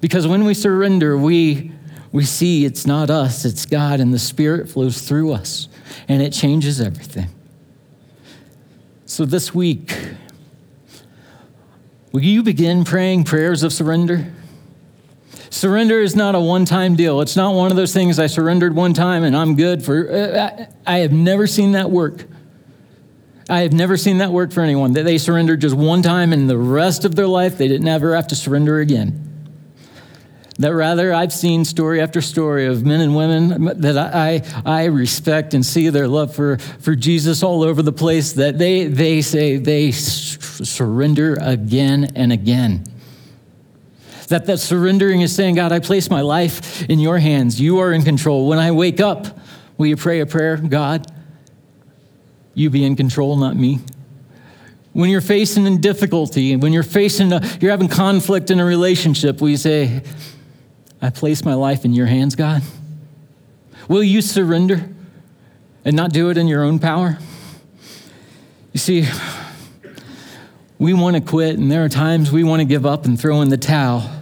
Because 0.03 0.27
when 0.27 0.45
we 0.45 0.53
surrender, 0.53 1.17
we, 1.17 1.73
we 2.13 2.25
see 2.25 2.67
it's 2.67 2.87
not 2.87 3.09
us, 3.09 3.47
it's 3.47 3.65
God, 3.65 4.01
and 4.01 4.13
the 4.13 4.19
Spirit 4.19 4.69
flows 4.69 5.01
through 5.01 5.33
us, 5.33 5.67
and 6.09 6.21
it 6.21 6.35
changes 6.35 6.79
everything. 6.79 7.31
So 9.07 9.25
this 9.25 9.55
week, 9.55 9.97
will 12.13 12.23
you 12.23 12.43
begin 12.43 12.85
praying 12.85 13.25
prayers 13.25 13.63
of 13.63 13.73
surrender? 13.73 14.31
Surrender 15.51 16.01
is 16.01 16.15
not 16.15 16.37
a 16.37 16.41
one 16.41 16.65
time 16.65 16.95
deal. 16.95 17.21
It's 17.21 17.37
not 17.37 17.55
one 17.55 17.73
of 17.73 17.77
those 17.77 17.93
things 17.93 18.21
I 18.21 18.29
surrendered 18.29 18.75
one 18.75 18.95
time 18.95 19.25
and 19.25 19.37
I'm 19.37 19.57
good 19.57 19.85
for. 19.85 20.11
Uh, 20.11 20.67
I 20.87 20.99
have 20.99 21.13
never 21.13 21.49
seen 21.49 21.73
that 21.73 21.91
work. 21.91 22.25
I 23.49 23.63
have 23.63 23.73
never 23.73 23.97
seen 23.97 24.19
that 24.19 24.31
work 24.31 24.53
for 24.53 24.61
anyone, 24.61 24.93
that 24.93 25.03
they 25.03 25.19
surrendered 25.19 25.61
just 25.61 25.75
one 25.75 26.03
time 26.03 26.33
and 26.33 26.49
the 26.49 26.57
rest 26.57 27.05
of 27.05 27.17
their 27.17 27.27
life 27.27 27.59
they 27.59 27.67
didn't 27.67 27.89
ever 27.89 28.15
have 28.15 28.29
to 28.29 28.37
surrender 28.37 28.79
again. 28.79 29.27
That 30.61 30.73
rather, 30.73 31.13
I've 31.13 31.33
seen 31.33 31.65
story 31.65 32.01
after 32.01 32.21
story 32.21 32.67
of 32.67 32.85
men 32.85 33.01
and 33.01 33.17
women 33.17 33.81
that 33.81 33.99
I, 33.99 34.43
I 34.65 34.85
respect 34.85 35.55
and 35.55 35.67
see 35.67 35.89
their 35.89 36.07
love 36.07 36.33
for, 36.33 36.59
for 36.59 36.95
Jesus 36.95 37.43
all 37.43 37.65
over 37.65 37.83
the 37.83 37.93
place, 37.93 38.35
that 38.35 38.59
they, 38.59 38.87
they 38.87 39.23
say 39.23 39.57
they 39.57 39.91
surrender 39.91 41.37
again 41.41 42.13
and 42.15 42.31
again. 42.31 42.85
That 44.31 44.47
that 44.47 44.59
surrendering 44.59 45.23
is 45.23 45.35
saying, 45.35 45.57
God, 45.57 45.73
I 45.73 45.81
place 45.81 46.09
my 46.09 46.21
life 46.21 46.89
in 46.89 47.01
your 47.01 47.19
hands. 47.19 47.61
You 47.61 47.81
are 47.81 47.93
in 47.93 48.03
control. 48.03 48.47
When 48.47 48.61
I 48.61 48.71
wake 48.71 49.01
up, 49.01 49.27
will 49.77 49.87
you 49.87 49.97
pray 49.97 50.21
a 50.21 50.27
prayer? 50.27 50.57
God, 50.57 51.11
you 52.55 52.71
be 52.71 52.85
in 52.85 52.95
control, 52.95 53.37
not 53.37 53.57
me. 53.57 53.81
When 54.93 55.11
you're 55.11 55.21
facing 55.21 55.67
in 55.67 55.81
difficulty, 55.81 56.55
when 56.55 56.73
you're 56.73 56.85
facing, 56.85 57.33
a, 57.33 57.41
you're 57.61 57.73
having 57.73 57.89
conflict 57.89 58.53
in 58.53 58.61
a 58.61 58.65
relationship, 58.65 59.41
will 59.41 59.49
you 59.49 59.57
say, 59.57 60.03
I 61.03 61.11
place 61.11 61.45
my 61.45 61.55
life 61.55 61.85
in 61.85 61.93
your 61.93 62.07
hands, 62.07 62.37
God? 62.37 62.63
Will 63.89 64.05
you 64.05 64.23
surrender 64.23 64.89
and 65.85 65.97
not 65.97 66.13
do 66.13 66.31
it 66.31 66.39
in 66.39 66.47
your 66.47 66.63
own 66.63 66.79
power? 66.79 67.19
You 68.73 68.79
see, 68.79 69.09
we 70.79 70.95
want 70.95 71.17
to 71.17 71.21
quit, 71.21 71.59
and 71.59 71.69
there 71.69 71.85
are 71.85 71.89
times 71.89 72.31
we 72.31 72.45
want 72.45 72.61
to 72.61 72.65
give 72.65 72.87
up 72.87 73.07
and 73.07 73.21
throw 73.21 73.43
in 73.43 73.49
the 73.49 73.59
towel. 73.59 74.19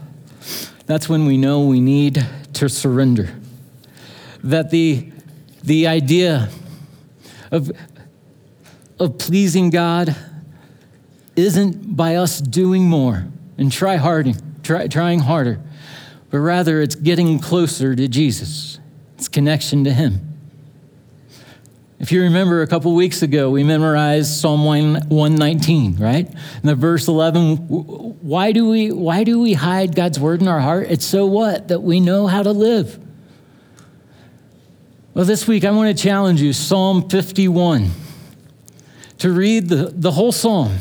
That's 0.88 1.08
when 1.08 1.24
we 1.24 1.36
know 1.36 1.60
we 1.60 1.78
need 1.78 2.26
to 2.54 2.68
surrender. 2.68 3.28
That 4.42 4.70
the, 4.70 5.12
the 5.62 5.86
idea 5.86 6.48
of 7.52 7.70
of 8.98 9.18
pleasing 9.18 9.70
God 9.70 10.14
isn't 11.36 11.96
by 11.96 12.16
us 12.16 12.40
doing 12.40 12.84
more 12.84 13.26
and 13.56 13.70
try 13.70 13.96
harding, 13.96 14.36
try, 14.62 14.88
trying 14.88 15.20
harder, 15.20 15.60
but 16.30 16.38
rather 16.38 16.82
it's 16.82 16.94
getting 16.94 17.38
closer 17.38 17.94
to 17.94 18.08
Jesus. 18.08 18.80
It's 19.16 19.28
connection 19.28 19.84
to 19.84 19.92
Him. 19.92 20.37
If 22.00 22.12
you 22.12 22.22
remember 22.22 22.62
a 22.62 22.66
couple 22.68 22.94
weeks 22.94 23.22
ago, 23.22 23.50
we 23.50 23.64
memorized 23.64 24.40
Psalm 24.40 24.64
119, 24.64 25.96
right? 25.96 26.28
And 26.28 26.62
the 26.62 26.76
verse 26.76 27.08
11, 27.08 27.56
why 27.56 28.52
do, 28.52 28.68
we, 28.68 28.92
why 28.92 29.24
do 29.24 29.40
we 29.40 29.54
hide 29.54 29.96
God's 29.96 30.20
word 30.20 30.40
in 30.40 30.46
our 30.46 30.60
heart? 30.60 30.86
It's 30.90 31.04
so 31.04 31.26
what? 31.26 31.68
That 31.68 31.80
we 31.80 31.98
know 31.98 32.28
how 32.28 32.44
to 32.44 32.52
live. 32.52 33.00
Well, 35.12 35.24
this 35.24 35.48
week 35.48 35.64
I 35.64 35.72
want 35.72 35.96
to 35.96 36.00
challenge 36.00 36.40
you 36.40 36.52
Psalm 36.52 37.08
51 37.08 37.90
to 39.18 39.32
read 39.32 39.68
the, 39.68 39.92
the 39.92 40.12
whole 40.12 40.30
psalm. 40.30 40.78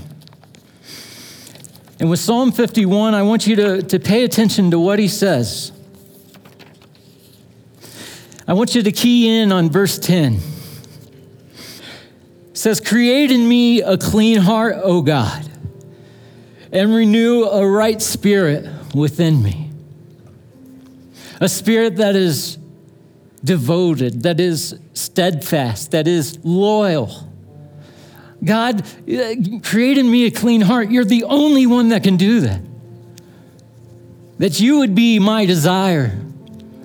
And 2.00 2.12
with 2.12 2.20
Psalm 2.20 2.52
51, 2.52 3.16
I 3.16 3.24
want 3.24 3.48
you 3.48 3.56
to, 3.56 3.82
to 3.82 4.00
pay 4.00 4.24
attention 4.24 4.70
to 4.70 4.80
what 4.80 5.00
he 5.00 5.08
says. 5.08 5.72
I 8.48 8.54
want 8.54 8.76
you 8.76 8.84
to 8.84 8.92
key 8.92 9.42
in 9.42 9.52
on 9.52 9.72
verse 9.72 9.98
10. 9.98 10.40
Says, 12.58 12.80
Create 12.80 13.32
in 13.32 13.48
me 13.48 13.82
a 13.82 13.98
clean 13.98 14.40
heart, 14.40 14.78
O 14.82 15.02
God, 15.02 15.50
and 16.72 16.94
renew 16.94 17.44
a 17.44 17.68
right 17.68 18.02
spirit 18.02 18.68
within 18.94 19.42
me. 19.44 19.70
A 21.40 21.48
spirit 21.48 21.98
that 21.98 22.16
is 22.16 22.58
devoted, 23.44 24.24
that 24.24 24.40
is 24.40 24.78
steadfast, 24.94 25.92
that 25.92 26.08
is 26.08 26.40
loyal 26.44 27.28
God, 28.44 28.86
create 29.64 29.98
in 29.98 30.10
me 30.10 30.26
a 30.26 30.32
clean 30.32 30.62
heart. 30.62 30.92
You're 30.92 31.06
the 31.06 31.24
only 31.24 31.66
one 31.66 31.90
that 31.90 32.04
can 32.04 32.18
do 32.18 32.42
that. 32.42 32.62
That 34.38 34.60
you 34.60 34.80
would 34.80 34.94
be 34.94 35.20
my 35.20 35.46
desire 35.46 36.20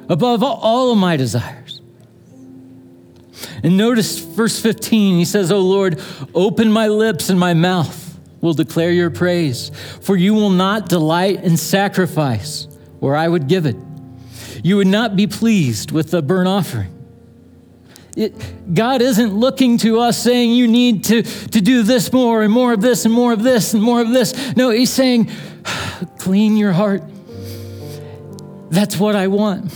above 0.09 0.43
all 0.43 0.93
of 0.93 0.99
my 0.99 1.17
desires. 1.17 1.62
And 3.63 3.77
notice 3.77 4.19
verse 4.19 4.61
15, 4.61 5.17
he 5.17 5.25
says, 5.25 5.51
Oh 5.51 5.61
Lord, 5.61 6.01
open 6.35 6.71
my 6.71 6.89
lips 6.89 7.31
and 7.31 7.39
my 7.39 7.55
mouth 7.55 8.19
will 8.41 8.53
declare 8.53 8.91
your 8.91 9.11
praise, 9.11 9.71
for 10.01 10.17
you 10.17 10.35
will 10.35 10.51
not 10.51 10.89
delight 10.89 11.43
in 11.45 11.57
sacrifice, 11.57 12.67
or 13.01 13.17
I 13.17 13.29
would 13.29 13.47
give 13.47 13.67
it. 13.67 13.77
You 14.63 14.77
would 14.77 14.89
not 14.89 15.17
be 15.17 15.27
pleased 15.27 15.93
with 15.93 16.11
the 16.11 16.23
burnt 16.23 16.49
offering. 16.49 16.89
It, 18.15 18.75
God 18.75 19.01
isn't 19.01 19.33
looking 19.33 19.79
to 19.79 20.01
us 20.01 20.23
saying, 20.23 20.53
you 20.53 20.69
need 20.69 21.05
to, 21.05 21.23
to 21.23 21.61
do 21.61 21.83
this 21.83 22.13
more 22.13 22.43
and 22.43 22.53
more 22.53 22.75
of 22.75 22.83
this 22.83 23.07
and 23.07 23.15
more 23.15 23.33
of 23.33 23.43
this 23.43 23.73
and 23.73 23.83
more 23.83 24.03
of 24.03 24.11
this. 24.11 24.55
No, 24.55 24.71
He's 24.71 24.91
saying, 24.91 25.31
clean 26.19 26.57
your 26.57 26.73
heart. 26.73 27.03
That's 28.71 28.99
what 28.99 29.17
I 29.17 29.29
want. 29.29 29.73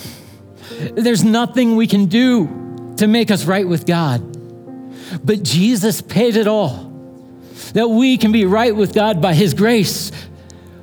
There's 0.78 1.24
nothing 1.24 1.76
we 1.76 1.86
can 1.86 2.06
do 2.06 2.65
to 2.98 3.06
make 3.06 3.30
us 3.30 3.44
right 3.44 3.66
with 3.66 3.86
God. 3.86 4.22
But 5.24 5.42
Jesus 5.42 6.02
paid 6.02 6.36
it 6.36 6.46
all. 6.46 6.92
That 7.74 7.88
we 7.88 8.16
can 8.16 8.32
be 8.32 8.44
right 8.44 8.74
with 8.74 8.94
God 8.94 9.20
by 9.20 9.34
His 9.34 9.54
grace. 9.54 10.10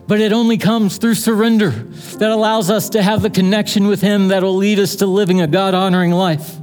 But 0.07 0.19
it 0.19 0.33
only 0.33 0.57
comes 0.57 0.97
through 0.97 1.15
surrender 1.15 1.69
that 1.69 2.29
allows 2.29 2.69
us 2.69 2.89
to 2.89 3.01
have 3.01 3.21
the 3.21 3.29
connection 3.29 3.87
with 3.87 4.01
Him 4.01 4.29
that'll 4.29 4.55
lead 4.55 4.79
us 4.79 4.97
to 4.97 5.05
living 5.05 5.41
a 5.41 5.47
God 5.47 5.73
honoring 5.73 6.11
life. 6.11 6.57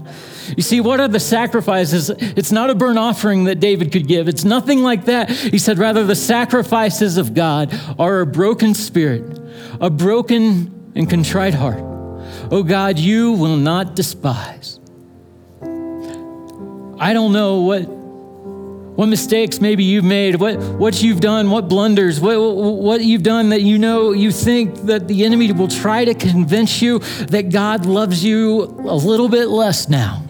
You 0.57 0.63
see, 0.63 0.81
what 0.81 1.01
are 1.01 1.09
the 1.09 1.21
sacrifices? 1.21 2.11
It's 2.11 2.51
not 2.51 2.71
a 2.71 2.75
burnt 2.75 2.99
offering 2.99 3.45
that 3.45 3.61
David 3.61 3.93
could 3.93 4.09
give. 4.09 4.29
It's 4.29 4.45
nothing 4.45 4.83
like 4.83 5.05
that. 5.05 5.31
He 5.31 5.59
said, 5.59 5.79
rather, 5.79 6.05
the 6.05 6.17
sacrifices 6.17 7.17
of 7.17 7.35
God 7.35 7.73
are 7.99 8.21
a 8.21 8.27
broken 8.27 8.75
spirit, 8.75 9.39
a 9.81 9.91
broken 9.91 10.93
and 10.97 11.09
contrite 11.09 11.55
heart. 11.55 11.81
Oh 12.51 12.65
God, 12.65 12.99
you 12.99 13.33
will 13.33 13.57
not 13.57 13.95
despise. 13.95 14.80
I 17.01 17.13
don't 17.13 17.33
know 17.33 17.63
what, 17.63 17.81
what 17.81 19.07
mistakes 19.07 19.61
maybe 19.61 19.83
you've 19.83 20.05
made, 20.05 20.37
what, 20.37 20.59
what 20.59 21.03
you've 21.03 21.21
done, 21.21 21.51
what 21.51 21.69
blunders, 21.69 22.21
what, 22.21 22.39
what 22.39 23.03
you've 23.03 23.23
done 23.23 23.49
that 23.49 23.63
you 23.63 23.79
know 23.79 24.13
you 24.13 24.31
think 24.31 24.77
that 24.83 25.09
the 25.09 25.25
enemy 25.25 25.51
will 25.51 25.67
try 25.67 26.05
to 26.05 26.15
convince 26.15 26.81
you 26.81 26.99
that 26.99 27.51
God 27.51 27.87
loves 27.87 28.23
you 28.23 28.63
a 28.63 28.95
little 28.95 29.29
bit 29.29 29.49
less 29.49 29.89
now 29.89 30.23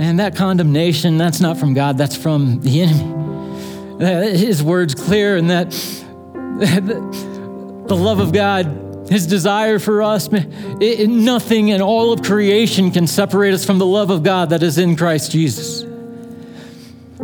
man, 0.00 0.16
that 0.16 0.34
condemnation, 0.34 1.18
that's 1.18 1.40
not 1.40 1.58
from 1.58 1.74
God, 1.74 1.98
that's 1.98 2.16
from 2.16 2.62
the 2.62 2.80
enemy. 2.80 4.34
His 4.34 4.62
word's 4.62 4.94
clear, 4.94 5.36
and 5.36 5.50
that 5.50 5.70
the 7.86 7.94
love 7.94 8.18
of 8.18 8.32
God, 8.32 8.64
His 9.10 9.26
desire 9.26 9.80
for 9.80 10.02
us, 10.02 10.28
it, 10.32 11.10
nothing 11.10 11.68
in 11.68 11.82
all 11.82 12.12
of 12.12 12.22
creation 12.22 12.92
can 12.92 13.08
separate 13.08 13.52
us 13.52 13.64
from 13.64 13.78
the 13.78 13.86
love 13.86 14.08
of 14.08 14.22
God 14.22 14.50
that 14.50 14.62
is 14.62 14.78
in 14.78 14.94
Christ 14.94 15.32
Jesus. 15.32 15.84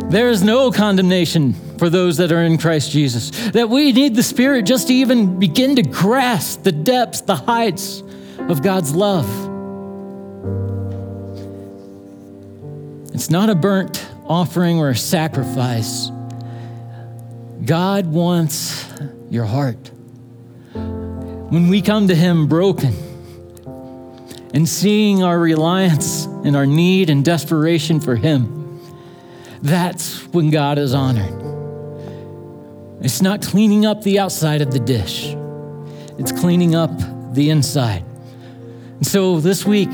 There 0.09 0.29
is 0.29 0.43
no 0.43 0.69
condemnation 0.69 1.53
for 1.77 1.89
those 1.89 2.17
that 2.17 2.33
are 2.33 2.43
in 2.43 2.57
Christ 2.57 2.91
Jesus. 2.91 3.31
That 3.51 3.69
we 3.69 3.93
need 3.93 4.15
the 4.15 4.23
Spirit 4.23 4.65
just 4.65 4.87
to 4.87 4.93
even 4.93 5.39
begin 5.39 5.77
to 5.77 5.81
grasp 5.81 6.63
the 6.63 6.73
depths, 6.73 7.21
the 7.21 7.37
heights 7.37 8.03
of 8.37 8.61
God's 8.61 8.93
love. 8.93 9.25
It's 13.13 13.29
not 13.29 13.49
a 13.49 13.55
burnt 13.55 14.05
offering 14.27 14.77
or 14.77 14.89
a 14.89 14.95
sacrifice. 14.95 16.11
God 17.63 18.07
wants 18.07 18.85
your 19.29 19.45
heart. 19.45 19.91
When 21.49 21.69
we 21.69 21.81
come 21.81 22.09
to 22.09 22.15
Him 22.15 22.47
broken 22.47 22.93
and 24.53 24.67
seeing 24.67 25.23
our 25.23 25.39
reliance 25.39 26.25
and 26.25 26.57
our 26.57 26.65
need 26.65 27.09
and 27.09 27.23
desperation 27.23 28.01
for 28.01 28.17
Him, 28.17 28.81
that's 29.61 30.25
when 30.33 30.49
God 30.49 30.77
is 30.77 30.93
honored. 30.93 31.33
It's 33.01 33.21
not 33.21 33.41
cleaning 33.41 33.85
up 33.85 34.01
the 34.01 34.19
outside 34.19 34.61
of 34.61 34.71
the 34.71 34.79
dish, 34.79 35.35
it's 36.17 36.33
cleaning 36.33 36.75
up 36.75 36.91
the 37.33 37.49
inside. 37.49 38.03
And 38.97 39.07
so 39.07 39.39
this 39.39 39.65
week, 39.65 39.93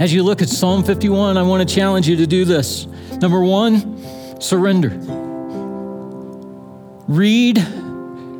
as 0.00 0.12
you 0.12 0.24
look 0.24 0.42
at 0.42 0.48
Psalm 0.48 0.82
51, 0.82 1.36
I 1.36 1.42
want 1.42 1.66
to 1.66 1.74
challenge 1.74 2.08
you 2.08 2.16
to 2.16 2.26
do 2.26 2.44
this. 2.44 2.86
Number 3.20 3.40
one, 3.40 4.40
surrender. 4.40 4.90
Read 7.06 7.64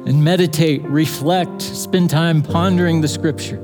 and 0.06 0.22
meditate, 0.22 0.82
reflect, 0.82 1.60
spend 1.60 2.08
time 2.10 2.42
pondering 2.42 3.00
the 3.00 3.08
scripture. 3.08 3.58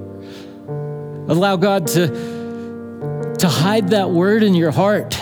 Allow 1.29 1.57
God 1.57 1.87
to, 1.89 3.37
to 3.39 3.49
hide 3.49 3.91
that 3.91 4.11
word 4.11 4.43
in 4.43 4.55
your 4.55 4.73
heart. 4.73 5.17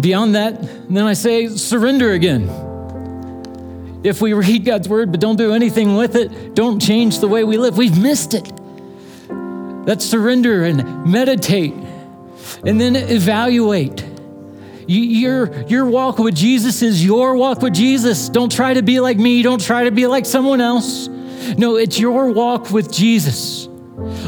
Beyond 0.00 0.34
that, 0.34 0.62
then 0.88 1.06
I 1.06 1.14
say 1.14 1.48
surrender 1.48 2.12
again. 2.12 2.48
If 4.04 4.20
we 4.20 4.34
read 4.34 4.64
God's 4.64 4.88
word 4.88 5.10
but 5.10 5.20
don't 5.20 5.36
do 5.36 5.52
anything 5.52 5.96
with 5.96 6.14
it, 6.14 6.54
don't 6.54 6.80
change 6.80 7.18
the 7.20 7.28
way 7.28 7.42
we 7.42 7.56
live, 7.56 7.76
we've 7.78 7.98
missed 7.98 8.34
it. 8.34 8.52
Let's 9.86 10.04
surrender 10.04 10.64
and 10.64 11.06
meditate 11.06 11.72
and 12.64 12.80
then 12.80 12.96
evaluate. 12.96 14.04
Your, 14.86 15.52
your 15.66 15.86
walk 15.86 16.18
with 16.18 16.34
Jesus 16.34 16.82
is 16.82 17.04
your 17.04 17.36
walk 17.36 17.62
with 17.62 17.74
Jesus. 17.74 18.28
Don't 18.28 18.50
try 18.50 18.74
to 18.74 18.82
be 18.82 19.00
like 19.00 19.18
me. 19.18 19.42
Don't 19.42 19.60
try 19.60 19.84
to 19.84 19.90
be 19.90 20.06
like 20.06 20.26
someone 20.26 20.60
else. 20.60 21.08
No, 21.56 21.76
it's 21.76 21.98
your 21.98 22.30
walk 22.30 22.70
with 22.70 22.92
Jesus. 22.92 23.66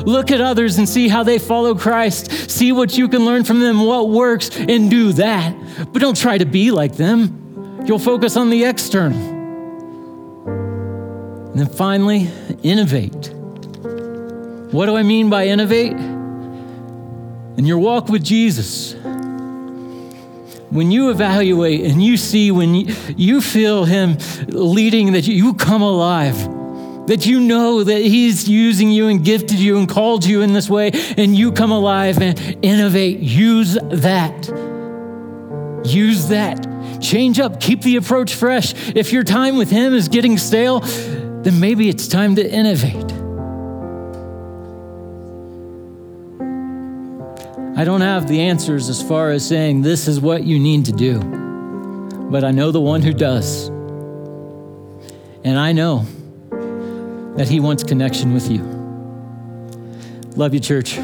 Look 0.05 0.31
at 0.31 0.41
others 0.41 0.79
and 0.79 0.89
see 0.89 1.09
how 1.09 1.23
they 1.23 1.39
follow 1.39 1.75
Christ. 1.75 2.51
See 2.51 2.73
what 2.73 2.97
you 2.97 3.09
can 3.09 3.25
learn 3.25 3.45
from 3.45 3.61
them, 3.61 3.81
what 3.81 4.09
works, 4.11 4.51
and 4.57 4.91
do 4.91 5.13
that. 5.15 5.55
But 5.93 6.03
don't 6.03 6.17
try 6.17 6.39
to 6.39 6.45
be 6.45 6.71
like 6.71 6.97
them. 6.97 7.83
You'll 7.87 7.99
focus 7.99 8.37
on 8.37 8.51
the 8.51 8.65
external. 8.65 9.19
And 11.51 11.61
then 11.61 11.69
finally, 11.69 12.31
innovate. 12.63 13.33
What 14.73 14.87
do 14.87 14.97
I 14.97 15.03
mean 15.03 15.29
by 15.29 15.47
innovate? 15.49 15.93
In 15.93 17.67
your 17.67 17.79
walk 17.79 18.09
with 18.09 18.25
Jesus, 18.25 18.95
when 20.73 20.91
you 20.91 21.11
evaluate 21.11 21.83
and 21.83 22.03
you 22.03 22.17
see, 22.17 22.51
when 22.51 22.75
you, 22.75 23.41
feel 23.43 23.85
Him 23.85 24.17
leading, 24.49 25.13
that 25.13 25.27
you 25.27 25.53
come 25.53 25.83
alive, 25.83 26.37
that 27.09 27.27
you 27.27 27.41
know 27.41 27.85
that 27.85 28.01
He's 28.01 28.49
using 28.49 28.91
you 28.91 29.09
and 29.09 29.23
gifted 29.23 29.59
you 29.59 29.77
and 29.79 29.87
called 29.87 30.25
you 30.25 30.41
in 30.41 30.55
this 30.55 30.71
way, 30.71 30.91
and 31.19 31.37
you 31.37 31.53
come 31.53 31.73
alive 31.73 32.23
and 32.23 32.39
innovate, 32.63 33.19
use 33.19 33.75
that. 33.91 34.49
Use 35.85 36.29
that. 36.29 36.67
Change 37.03 37.39
up, 37.39 37.61
keep 37.61 37.83
the 37.83 37.97
approach 37.97 38.35
fresh. 38.35 38.73
If 38.97 39.13
your 39.13 39.25
time 39.25 39.59
with 39.59 39.71
Him 39.71 39.93
is 39.93 40.09
getting 40.09 40.39
stale, 40.39 40.81
then 40.81 41.61
maybe 41.61 41.91
it's 41.91 42.09
time 42.09 42.37
to 42.37 42.51
innovate. 42.51 43.22
I 47.75 47.85
don't 47.85 48.03
have 48.03 48.29
the 48.29 48.41
answers 48.41 48.91
as 48.91 49.03
far 49.03 49.31
as 49.31 49.47
saying 49.49 49.81
this 49.81 50.07
is 50.07 50.21
what 50.21 50.45
you 50.45 50.59
need 50.59 50.85
to 50.87 50.93
do, 50.93 51.21
but 52.31 52.45
I 52.45 52.51
know 52.51 52.71
the 52.71 52.81
one 52.81 53.01
who 53.01 53.15
does. 53.15 53.69
And 55.43 55.59
I 55.59 55.73
know 55.73 56.05
that 57.37 57.49
he 57.49 57.61
wants 57.61 57.83
connection 57.83 58.35
with 58.35 58.51
you. 58.51 58.63
Love 60.37 60.53
you, 60.53 60.61
church. 60.61 60.99